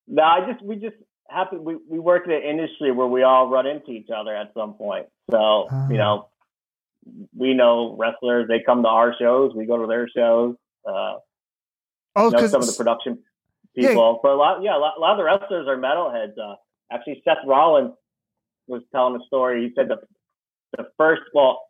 [0.09, 0.97] no, I just we just
[1.35, 4.53] happen we, we work in an industry where we all run into each other at
[4.55, 5.07] some point.
[5.31, 5.89] So Ah.
[5.89, 6.29] you know,
[7.37, 8.49] we know wrestlers.
[8.49, 9.53] They come to our shows.
[9.55, 10.57] We go to their shows.
[10.89, 11.15] Uh,
[12.17, 13.19] oh, know some of the production
[13.75, 13.89] Yeah.
[13.89, 14.21] people.
[14.23, 16.39] But a lot, yeah, a lot, a lot of the wrestlers are metalheads.
[16.39, 16.57] Uh,
[16.91, 17.93] actually, Seth Rollins
[18.67, 19.69] was telling a story.
[19.69, 19.99] He said the
[20.77, 21.63] the first, well,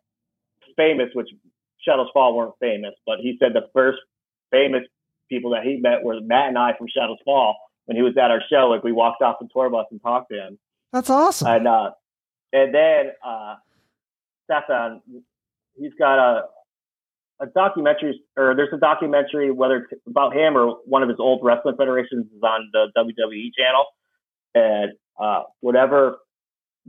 [0.77, 1.29] famous, which
[1.79, 3.99] Shadows Fall weren't famous, but he said the first
[4.51, 4.83] famous
[5.29, 7.55] people that he met were Matt and I from Shadows Fall.
[7.85, 10.31] When he was at our show, like we walked off the tour bus and talked
[10.31, 10.59] to him,
[10.91, 11.47] that's awesome.
[11.47, 11.91] and uh,
[12.51, 13.55] and then uh,
[14.49, 14.89] uh,
[15.75, 16.45] he's got a
[17.41, 21.41] a documentary, or there's a documentary whether it's about him or one of his old
[21.43, 23.85] wrestling federations is on the WWE channel,
[24.53, 26.17] and uh, whatever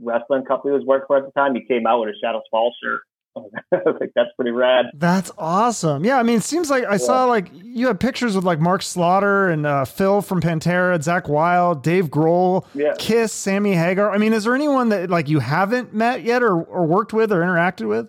[0.01, 2.43] wrestling company he was working for at the time, he came out with a Shadows
[2.49, 3.01] Fall shirt.
[3.35, 3.79] I
[4.15, 4.87] that's pretty rad.
[4.95, 6.03] That's awesome.
[6.05, 8.81] Yeah, I mean, it seems like I saw like you had pictures with like Mark
[8.81, 12.93] Slaughter and uh, Phil from Pantera, Zakk Wylde, Dave Grohl, Yeah.
[12.97, 14.11] Kiss, Sammy Hagar.
[14.11, 17.31] I mean, is there anyone that like you haven't met yet or, or worked with
[17.31, 18.07] or interacted with?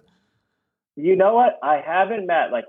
[0.96, 1.58] You know what?
[1.62, 2.64] I haven't met like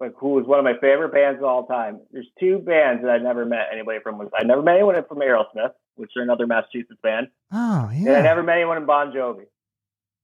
[0.00, 2.00] like who was one of my favorite bands of all time.
[2.12, 4.28] There's two bands that I never met anybody from.
[4.38, 8.08] I never met anyone from Aerosmith, which are another Massachusetts band, Oh, yeah.
[8.08, 9.44] and I never met anyone in Bon Jovi.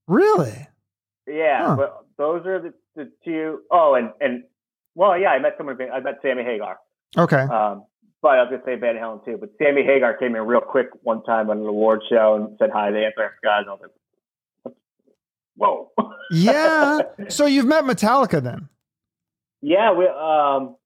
[0.08, 0.66] Really?
[1.26, 1.76] Yeah, Huh.
[1.76, 4.44] but those are the, the two oh and and
[4.94, 5.78] well, yeah, I met someone.
[5.92, 6.78] I met Sammy Hagar.
[7.16, 7.40] Okay.
[7.42, 7.84] Um,
[8.20, 9.36] but I was gonna say Van Halen too.
[9.38, 12.70] But Sammy Hagar came in real quick one time on an award show and said
[12.72, 13.60] hi to the Anthrax guys.
[13.62, 13.80] And I was
[14.64, 14.74] like,
[15.56, 15.90] whoa.
[16.30, 17.00] Yeah.
[17.28, 18.68] so you've met Metallica then?
[19.60, 20.76] Yeah, we um,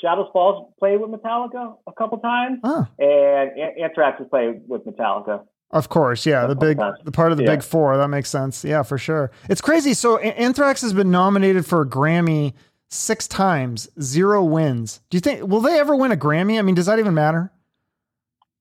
[0.00, 4.84] Shadows Falls played with Metallica a couple times, Oh, and An- Anthrax has played with
[4.86, 5.44] Metallica.
[5.70, 6.24] Of course.
[6.26, 6.46] Yeah.
[6.46, 7.56] The big, the part of the Yeah.
[7.56, 7.96] big four.
[7.96, 8.64] That makes sense.
[8.64, 9.30] Yeah, for sure.
[9.48, 9.94] It's crazy.
[9.94, 12.54] So Anthrax has been nominated for a Grammy
[12.88, 15.00] six times, zero wins.
[15.10, 16.58] Do you think, will they ever win a Grammy?
[16.58, 17.50] I mean, does that even matter?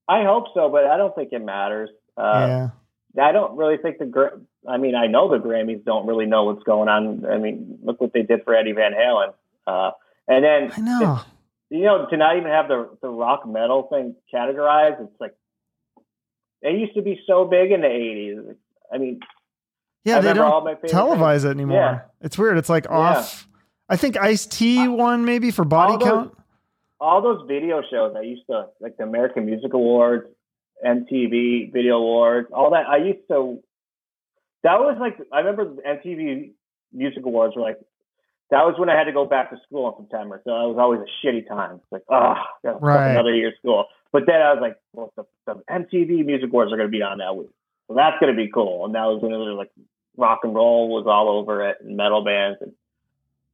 [0.10, 1.90] I hope so, but I don't think it matters.
[2.18, 2.70] Uh,
[3.16, 3.24] yeah.
[3.24, 4.42] I don't really think the.
[4.68, 7.26] I mean, I know the Grammys don't really know what's going on.
[7.26, 9.34] I mean, look what they did for Eddie Van Halen.
[9.66, 9.92] Uh,
[10.28, 11.20] and then I know.
[11.70, 15.36] you know to not even have the the rock metal thing categorized, it's like
[16.62, 18.56] it used to be so big in the '80s.
[18.94, 19.20] I mean,
[20.04, 21.78] Yeah, I they don't all my favorite televise it anymore.
[21.78, 22.00] Yeah.
[22.22, 22.58] It's weird.
[22.58, 23.48] It's like off.
[23.90, 26.38] I think Ice T uh, won maybe for Body all those- Count.
[27.00, 30.28] all those video shows I used to like the American Music Awards,
[30.86, 32.88] MTV Video Awards, all that.
[32.88, 33.60] I used to.
[34.64, 36.52] That was like I remember MTV
[36.94, 37.78] Music Awards were like
[38.50, 40.78] that was when I had to go back to school in September, so it was
[40.80, 41.76] always a shitty time.
[41.76, 42.36] It's like oh,
[42.80, 43.12] Right.
[43.12, 43.86] another year of school.
[44.12, 47.02] But then I was like, well, the, the MTV Music Awards are going to be
[47.02, 47.50] on that week,
[47.88, 48.86] so that's going to be cool.
[48.86, 49.72] And that was when it was like
[50.16, 52.72] rock and roll was all over it, and metal bands, and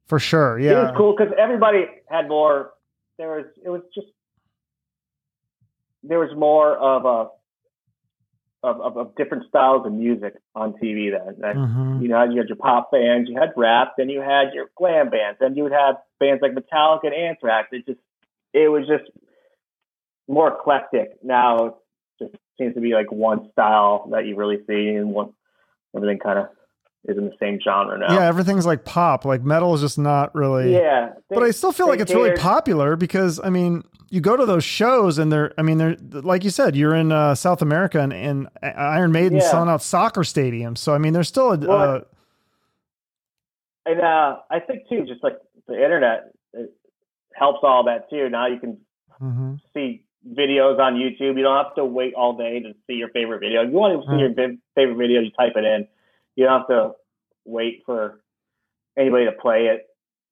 [0.06, 0.58] For sure.
[0.58, 0.70] Yeah.
[0.70, 2.72] It was cool because everybody had more.
[3.18, 4.08] There was it was just
[6.02, 7.30] there was more of a
[8.66, 11.36] of, of, of different styles of music on TV then.
[11.40, 12.00] That, Mhm.
[12.00, 15.10] You know, you had your pop bands, you had rap, then you had your glam
[15.10, 17.68] bands, then you would have bands like Metallica and Anthrax.
[17.72, 18.00] It just
[18.54, 19.04] it was just
[20.28, 21.12] more eclectic.
[21.22, 21.74] Now it
[22.20, 25.32] just seems to be like one style that you really see, and one
[25.96, 26.46] everything kind of
[27.06, 28.14] is in the same genre now.
[28.14, 29.24] Yeah, everything's like pop.
[29.24, 30.72] Like metal is just not really.
[30.72, 31.10] yeah.
[31.28, 34.64] But I still feel like it's really popular because I mean, you go to those
[34.64, 38.12] shows and they're, I mean, they're like you said, you're in uh, South America and,
[38.12, 39.50] and Iron Maiden Yeah.
[39.50, 40.78] selling out soccer stadiums.
[40.78, 42.00] So I mean, there's still a, Well, uh,
[43.86, 46.72] And uh, I think too, just like the internet it
[47.34, 48.28] helps all that too.
[48.30, 48.78] Now you can
[49.20, 49.60] mhm.
[49.74, 51.36] see videos on YouTube.
[51.36, 53.62] You don't have to wait all day to see your favorite video.
[53.62, 54.36] If you want to see your mm.
[54.36, 55.86] vi- favorite video, you type it in.
[56.36, 56.92] You don't have to
[57.44, 58.20] wait for
[58.96, 59.86] anybody to play it.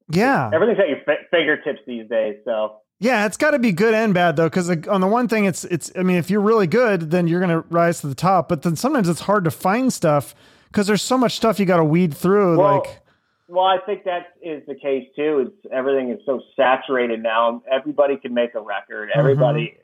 [0.08, 2.36] yeah, Everything's at your fi- fingertips these days.
[2.44, 5.44] So yeah, it's got to be good and bad though, because on the one thing,
[5.44, 5.90] it's it's.
[5.96, 8.48] I mean, if you're really good, then you're gonna rise to the top.
[8.48, 10.36] But then sometimes it's hard to find stuff
[10.68, 12.56] because there's so much stuff you got to weed through.
[12.56, 13.02] Well, like,
[13.48, 15.48] Well, I think that is the case too.
[15.48, 17.62] It's everything is so saturated now.
[17.70, 19.08] Everybody can make a record.
[19.10, 19.18] Mm-hmm.
[19.18, 19.76] Everybody,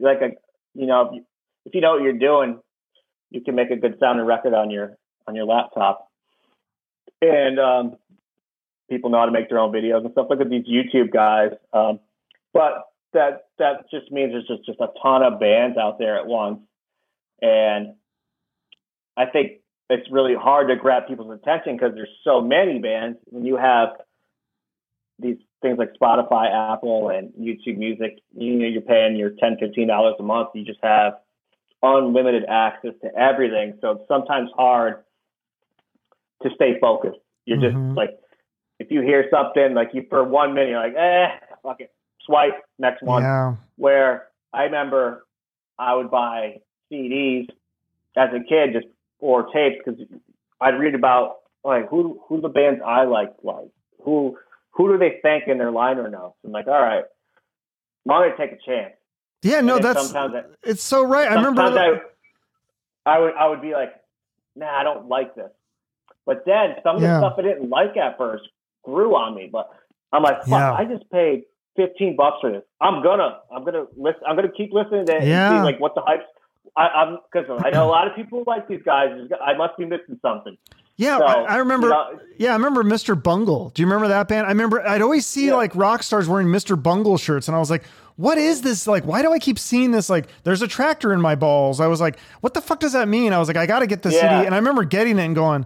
[0.00, 0.30] like a,
[0.74, 1.24] you know, if you,
[1.66, 2.60] if you know what you're doing,
[3.30, 4.96] you can make a good sounding record on your
[5.26, 6.08] on your laptop.
[7.22, 7.96] And um,
[8.88, 10.26] people know how to make their own videos and stuff.
[10.30, 11.50] Look at these YouTube guys.
[11.72, 12.00] Um,
[12.52, 16.26] but that that just means there's just just a ton of bands out there at
[16.26, 16.60] once,
[17.40, 17.94] and
[19.16, 23.18] I think it's really hard to grab people's attention because there's so many bands.
[23.26, 23.90] When you have
[25.18, 30.14] these things like Spotify, Apple, and YouTube Music, you know, you're paying your 10 dollars
[30.18, 30.50] a month.
[30.54, 31.14] You just have
[31.82, 33.78] unlimited access to everything.
[33.80, 35.04] So it's sometimes hard
[36.42, 37.18] to stay focused.
[37.46, 37.96] You're just Mhm.
[37.96, 38.18] like,
[38.78, 41.28] if you hear something like you for one minute, you're like, eh,
[41.62, 45.26] fuck it, swipe next one yeah, where I remember
[45.78, 47.48] I would buy CDs
[48.16, 48.86] as a kid just
[49.20, 50.00] or tapes because
[50.60, 53.68] I'd read about like who who the bands I liked like
[54.02, 54.36] who
[54.72, 56.36] who do they thank in their liner notes.
[56.44, 57.04] I'm like, all right,
[58.08, 58.94] I'm gonna take a chance.
[59.42, 61.30] yeah, no, that's sometimes I, it's so right.
[61.30, 61.62] I remember.
[61.62, 62.00] I,
[63.06, 63.92] I would I would be like,
[64.56, 65.50] nah, I don't like this.
[66.26, 67.18] But then some of the Yeah.
[67.18, 68.44] stuff I didn't like at first
[68.84, 69.48] grew on me.
[69.50, 69.70] But
[70.12, 70.72] I'm like, fuck, Yeah.
[70.74, 71.44] I just paid
[71.76, 72.62] fifteen bucks for this.
[72.80, 74.20] I'm gonna I'm gonna listen.
[74.26, 75.50] I'm gonna keep listening to it Yeah.
[75.50, 76.26] and see like what the hype.
[76.76, 79.10] I, I'm because I know a lot of people like these guys.
[79.44, 80.56] I must be missing something.
[81.00, 81.86] Yeah, So, I, I remember.
[81.88, 83.20] you know- yeah, I remember Mr.
[83.20, 83.70] Bungle.
[83.70, 84.46] Do you remember that band?
[84.46, 85.54] I remember I'd always see Yeah.
[85.54, 86.80] like rock stars wearing Mr.
[86.80, 87.84] Bungle shirts, and I was like,
[88.16, 88.86] "What is this?
[88.86, 90.08] Like, why do I keep seeing this?
[90.10, 93.08] Like, there's a tractor in my balls." I was like, "What the fuck does that
[93.08, 94.20] mean?" I was like, "I got to get the Yeah.
[94.40, 95.64] CD," and I remember getting it and going.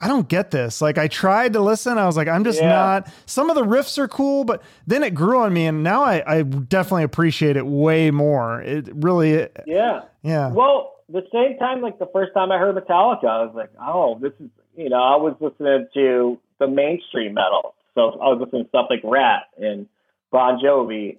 [0.00, 0.82] I don't get this.
[0.82, 1.96] Like I tried to listen.
[1.98, 2.68] I was like, I'm just Yeah.
[2.68, 3.08] not.
[3.26, 6.22] Some of the riffs are cool, but then it grew on me, and now I,
[6.26, 8.60] I definitely appreciate it way more.
[8.60, 10.00] It really, Yeah.
[10.22, 13.70] yeah, Well, the same time, like the first time I heard Metallica, I was like,
[13.80, 17.74] oh, this is, you know, I was listening to the mainstream metal.
[17.94, 19.86] So I was listening to stuff like Ratt and
[20.30, 21.18] Bon Jovi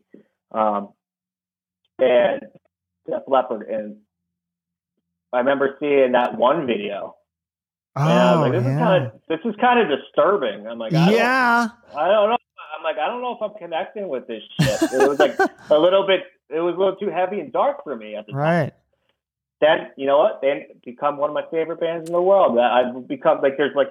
[0.52, 0.90] um,
[2.00, 2.42] and
[3.08, 3.68] Def Leppard.
[3.70, 3.98] And
[5.32, 7.16] I remember seeing that one video.
[7.96, 10.68] And I was oh like, this is kind of this is kind of disturbing.
[10.68, 12.38] I'm like, I don't, yeah, I don't know.
[12.78, 14.92] I'm like, I don't know if I'm connecting with this shit.
[14.92, 15.40] It was like
[15.70, 16.24] a little bit.
[16.50, 18.74] It was a little too heavy and dark for me at the time right.
[19.62, 20.42] Then you know what?
[20.42, 22.58] They become one of my favorite bands in the world.
[22.60, 23.90] I've become like there's like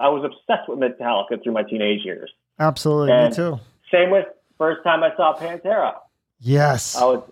[0.00, 2.30] I was obsessed with Metallica through my teenage years.
[2.58, 3.60] Absolutely, And- me too.
[3.92, 4.24] Same with
[4.56, 5.94] first time I saw Pantera.
[6.40, 6.96] Yes.
[6.96, 7.22] I was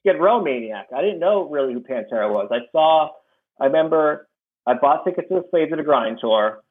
[0.00, 0.88] Skid Row maniac.
[0.94, 2.48] I didn't know really who Pantera was.
[2.50, 3.10] I saw.
[3.60, 4.28] I remember
[4.66, 6.62] I bought tickets to the Slave to the Grind tour,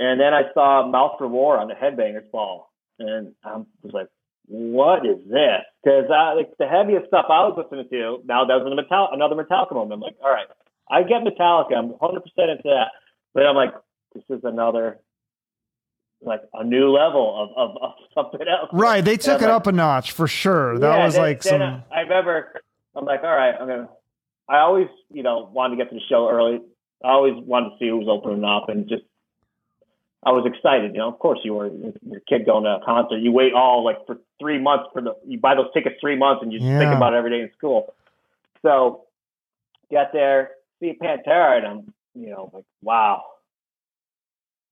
[0.00, 4.08] and then I saw Mouth for War on the Headbangers Ball, and I was like,
[4.48, 8.66] "What is this?" Because like the heaviest stuff I was listening to now that was
[8.66, 9.92] in a Metal- another Metallica moment.
[9.94, 10.46] I'm like, "All right,
[10.90, 11.76] I get Metallica.
[11.76, 12.88] I'm 100 percent into that,"
[13.34, 13.74] but I'm like,
[14.14, 14.98] "This is another."
[16.20, 18.70] Like a new level of, of, of something else.
[18.72, 19.04] Right.
[19.04, 20.76] They took it like, up a notch for sure.
[20.76, 21.82] That yeah, was then- like then some.
[21.92, 22.60] I remember,
[22.96, 23.88] I'm like, all right, I'm gonna.
[24.48, 26.60] I always, you know, wanted to get to the show early.
[27.04, 29.04] I always wanted to see who was opening up, and just,
[30.28, 30.92] I was excited.
[30.92, 31.68] You know, of course, you were
[32.06, 33.16] your kid going to a concert.
[33.20, 35.14] You wait all like for three months for the.
[35.26, 37.50] You buy those tickets three months, and you just think about it every day in
[37.56, 37.94] school.
[38.60, 39.04] So,
[39.90, 40.50] get there,
[40.80, 43.22] see Pantera, and I'm, you know, like, wow.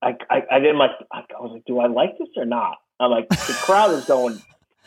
[0.03, 0.91] I, I, I didn't like.
[1.11, 2.77] I was like, do I like this or not?
[3.01, 4.39] I'm like, the crowd is going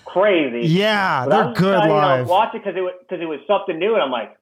[0.06, 0.68] crazy.
[0.68, 2.28] Yeah, But they're good trying to, you know, live.
[2.28, 4.38] watch it because it was because it was something new, and I'm like,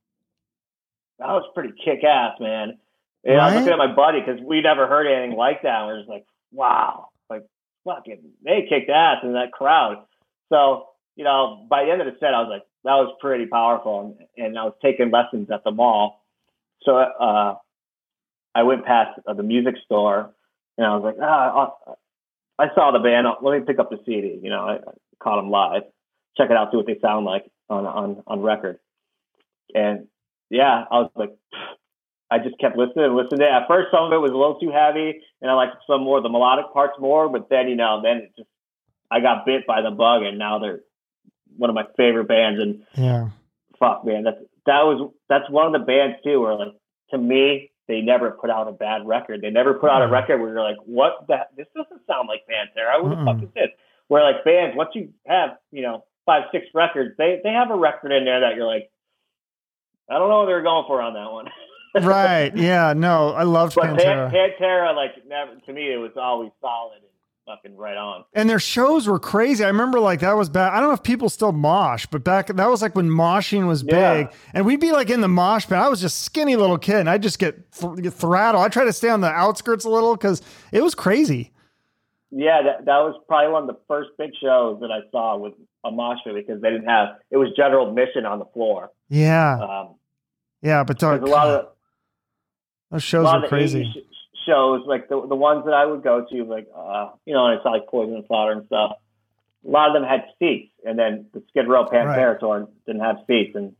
[1.19, 2.79] that was pretty kick ass, man.
[3.27, 5.81] And I was looking at my buddy because we never heard anything like that.
[5.81, 7.43] And we're just like, wow, like
[7.85, 10.03] fucking, they kicked ass in that crowd.
[10.49, 13.47] So you know, by the end of the set, I was like, that was pretty
[13.47, 16.23] powerful, and, and I was taking lessons at the mall.
[16.83, 17.55] So uh,
[18.55, 20.31] I went past uh, the music store,
[20.77, 21.73] and I was like, ah,
[22.59, 23.27] I, I saw the band.
[23.41, 24.39] Let me pick up the CD.
[24.41, 25.83] You know, I, I caught them live,
[26.37, 28.77] check it out, see what they sound like on on on record.
[29.73, 30.07] And
[30.51, 31.35] yeah, I was like,
[32.29, 33.47] I just kept listening and listening.
[33.47, 36.17] At first, some of it was a little too heavy, and I liked some more
[36.17, 37.29] of the melodic parts more.
[37.29, 38.49] But then, you know, then it just
[39.09, 40.81] I got bit by the bug, and now they're
[41.55, 42.59] one of my favorite bands.
[42.59, 43.29] And yeah.
[43.79, 46.75] fuck, man, that's that was that's one of the bands too where like
[47.11, 49.41] to me they never put out a bad record.
[49.41, 50.11] They never put out a Mm.
[50.11, 53.01] record where you're like, what the this doesn't sound like Pantera.
[53.01, 53.69] Who the fuck is this?
[54.09, 57.75] Where like bands, once you have you know five six records, they they have a
[57.77, 58.91] record in there that you're like,
[60.09, 61.45] I don't know what they're going for on that one.
[62.05, 62.55] Right.
[62.55, 62.93] Yeah.
[62.93, 64.31] No, I loved But Pantera.
[64.31, 67.03] Pantera, like never to me, it was always solid and
[67.45, 68.25] fucking right on.
[68.33, 69.63] and their shows were crazy.
[69.63, 70.73] I remember like that was back.
[70.73, 73.83] I don't know if people still mosh, but back that was like when moshing was
[73.83, 74.15] Yeah.
[74.23, 75.77] big, and we'd be like in the mosh pit.
[75.77, 78.63] I was just skinny little kid, and I'd just get, th- get throttled.
[78.65, 80.41] I try to stay on the outskirts a little because
[80.73, 81.53] it was crazy.
[82.31, 85.53] Yeah, that that was probably one of the first big shows that I saw with
[85.85, 88.91] a mosh pit because they didn't have it was general admission on the floor.
[89.07, 89.57] Yeah.
[89.57, 89.95] Um,
[90.61, 90.83] Yeah.
[90.83, 91.67] But there's uh, a lot of
[92.91, 94.05] those shows were crazy.
[94.45, 97.55] shows, like the the ones that I would go to, like uh, you know, and
[97.57, 98.93] it's like Poison and Slaughter and stuff.
[99.65, 103.17] A lot of them had seats, and then the Skid Row Pantera tour didn't have
[103.27, 103.75] seats, and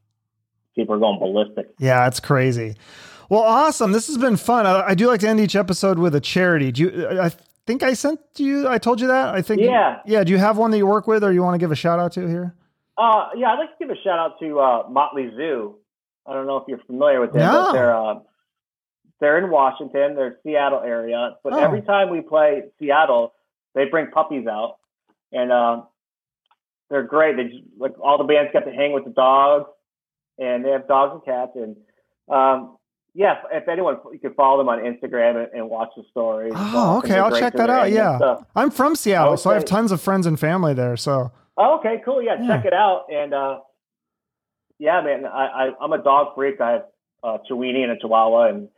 [0.75, 1.69] people were going ballistic.
[1.79, 2.75] Yeah, it's crazy.
[3.29, 3.91] Well, awesome.
[3.91, 4.65] This has been fun.
[4.65, 6.71] I, I do like to end each episode with a charity.
[6.71, 7.07] Do you?
[7.21, 7.31] I
[7.65, 8.67] think I sent you.
[8.67, 9.33] I told you that.
[9.35, 9.61] I think.
[9.61, 9.99] Yeah.
[10.05, 10.23] Yeah.
[10.23, 11.99] Do you have one that you work with, or you want to give a shout
[11.99, 12.53] out to here?
[12.97, 15.75] Uh, yeah, I'd like to give a shout out to uh, Motley Zoo.
[16.25, 17.65] I don't know if you're familiar with them, No.
[17.65, 18.15] but they're uh,
[19.19, 20.15] they're in Washington.
[20.15, 21.57] They're Seattle area, but Oh.
[21.59, 23.33] every time we play Seattle,
[23.75, 24.77] they bring puppies out,
[25.31, 25.81] and uh,
[26.89, 27.35] they're great.
[27.37, 29.69] They just, like all the bands get to hang with the dogs,
[30.39, 31.51] and they have dogs and cats.
[31.55, 31.75] And
[32.29, 32.77] um,
[33.13, 36.53] yeah, if, anyone, you can follow them on Instagram and, and watch the stories.
[36.55, 37.17] Oh, Uh, okay.
[37.17, 37.91] I'll check that out.
[37.91, 38.37] Yeah.
[38.55, 40.95] I'm from Seattle, so I have tons of friends and family there.
[40.97, 42.21] So Oh, okay, cool.
[42.21, 42.47] Yeah, Yeah.
[42.55, 43.05] check it out.
[43.11, 43.59] And uh,
[44.79, 46.61] yeah, man, I, I I'm a dog freak.
[46.61, 46.85] I have
[47.23, 48.69] a Chiweenie and a Chihuahua, and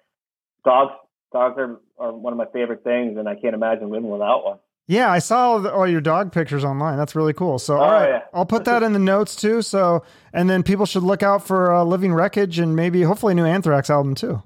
[0.70, 0.91] dogs
[1.32, 4.57] dogs are, are one of my favorite things, and I can't imagine living without one.
[4.88, 6.97] yeah, I saw all, the, all your dog pictures online.
[6.97, 7.59] That's really cool.
[7.59, 8.22] So all Oh, right, yeah.
[8.34, 9.61] I'll put that in the notes too.
[9.61, 10.03] So
[10.34, 13.45] and then people should look out for uh, Living Wreckage and maybe hopefully a new
[13.45, 14.41] Anthrax album too.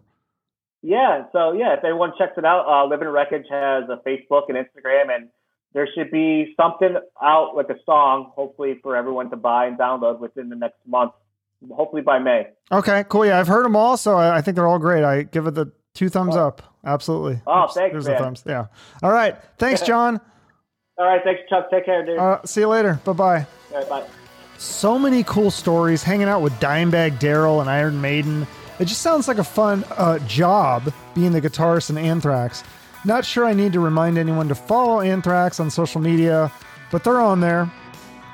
[0.81, 4.57] Yeah, so yeah, if anyone checks it out, uh, Living Wreckage has a Facebook and
[4.57, 5.29] Instagram, and
[5.73, 10.19] there should be something out like a song, hopefully for everyone to buy and download
[10.19, 11.13] within the next month,
[11.71, 12.47] hopefully by May.
[12.69, 13.25] Okay, cool.
[13.25, 15.05] Yeah, I've heard them all, so I, I think they're all great.
[15.05, 16.47] I give it the two thumbs Oh.
[16.47, 16.61] up.
[16.85, 17.41] Absolutely.
[17.47, 18.17] Oh, Oops, thanks, There's man.
[18.17, 18.43] the thumbs.
[18.45, 18.65] Yeah.
[19.01, 19.35] All right.
[19.57, 20.19] Thanks, John.
[20.97, 21.69] All right, thanks, Chuck.
[21.71, 22.19] Take care, dude.
[22.19, 22.99] Uh, see you later.
[23.03, 23.47] Bye bye.
[23.73, 24.03] All right, bye.
[24.57, 28.45] So many cool stories hanging out with Dimebag Darrell and Iron Maiden.
[28.79, 32.63] It just sounds like a fun uh, job being the guitarist in Anthrax.
[33.05, 36.51] Not sure I need to remind anyone to follow Anthrax on social media,
[36.91, 37.71] but they're on there.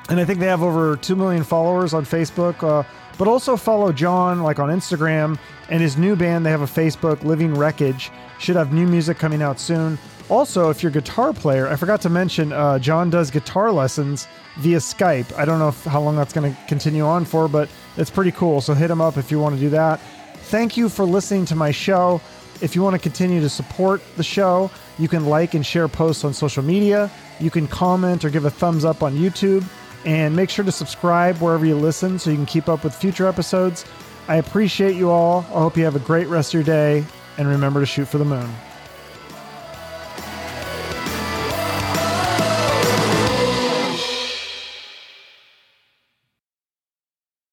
[0.08, 2.62] And I think they have over 2 million followers on Facebook.
[2.62, 2.82] Uh,
[3.20, 6.46] but also follow John like on Instagram and his new band.
[6.46, 8.10] They have a Facebook, Living Wreckage.
[8.38, 9.98] Should have new music coming out soon.
[10.30, 14.26] Also, if you're a guitar player, I forgot to mention uh, John does guitar lessons
[14.56, 15.36] via Skype.
[15.36, 17.68] I don't know if, how long that's going to continue on for, but
[17.98, 18.62] it's pretty cool.
[18.62, 20.00] So hit him up if you want to do that.
[20.44, 22.22] Thank you for listening to my show.
[22.62, 26.24] If you want to continue to support the show, you can like and share posts
[26.24, 27.10] on social media.
[27.38, 29.62] You can comment or give a thumbs up on YouTube.
[30.04, 33.26] And make sure to subscribe wherever you listen so you can keep up with future
[33.26, 33.84] episodes.
[34.28, 35.40] I appreciate you all.
[35.50, 37.04] I hope you have a great rest of your day.
[37.36, 38.50] And remember to shoot for the moon.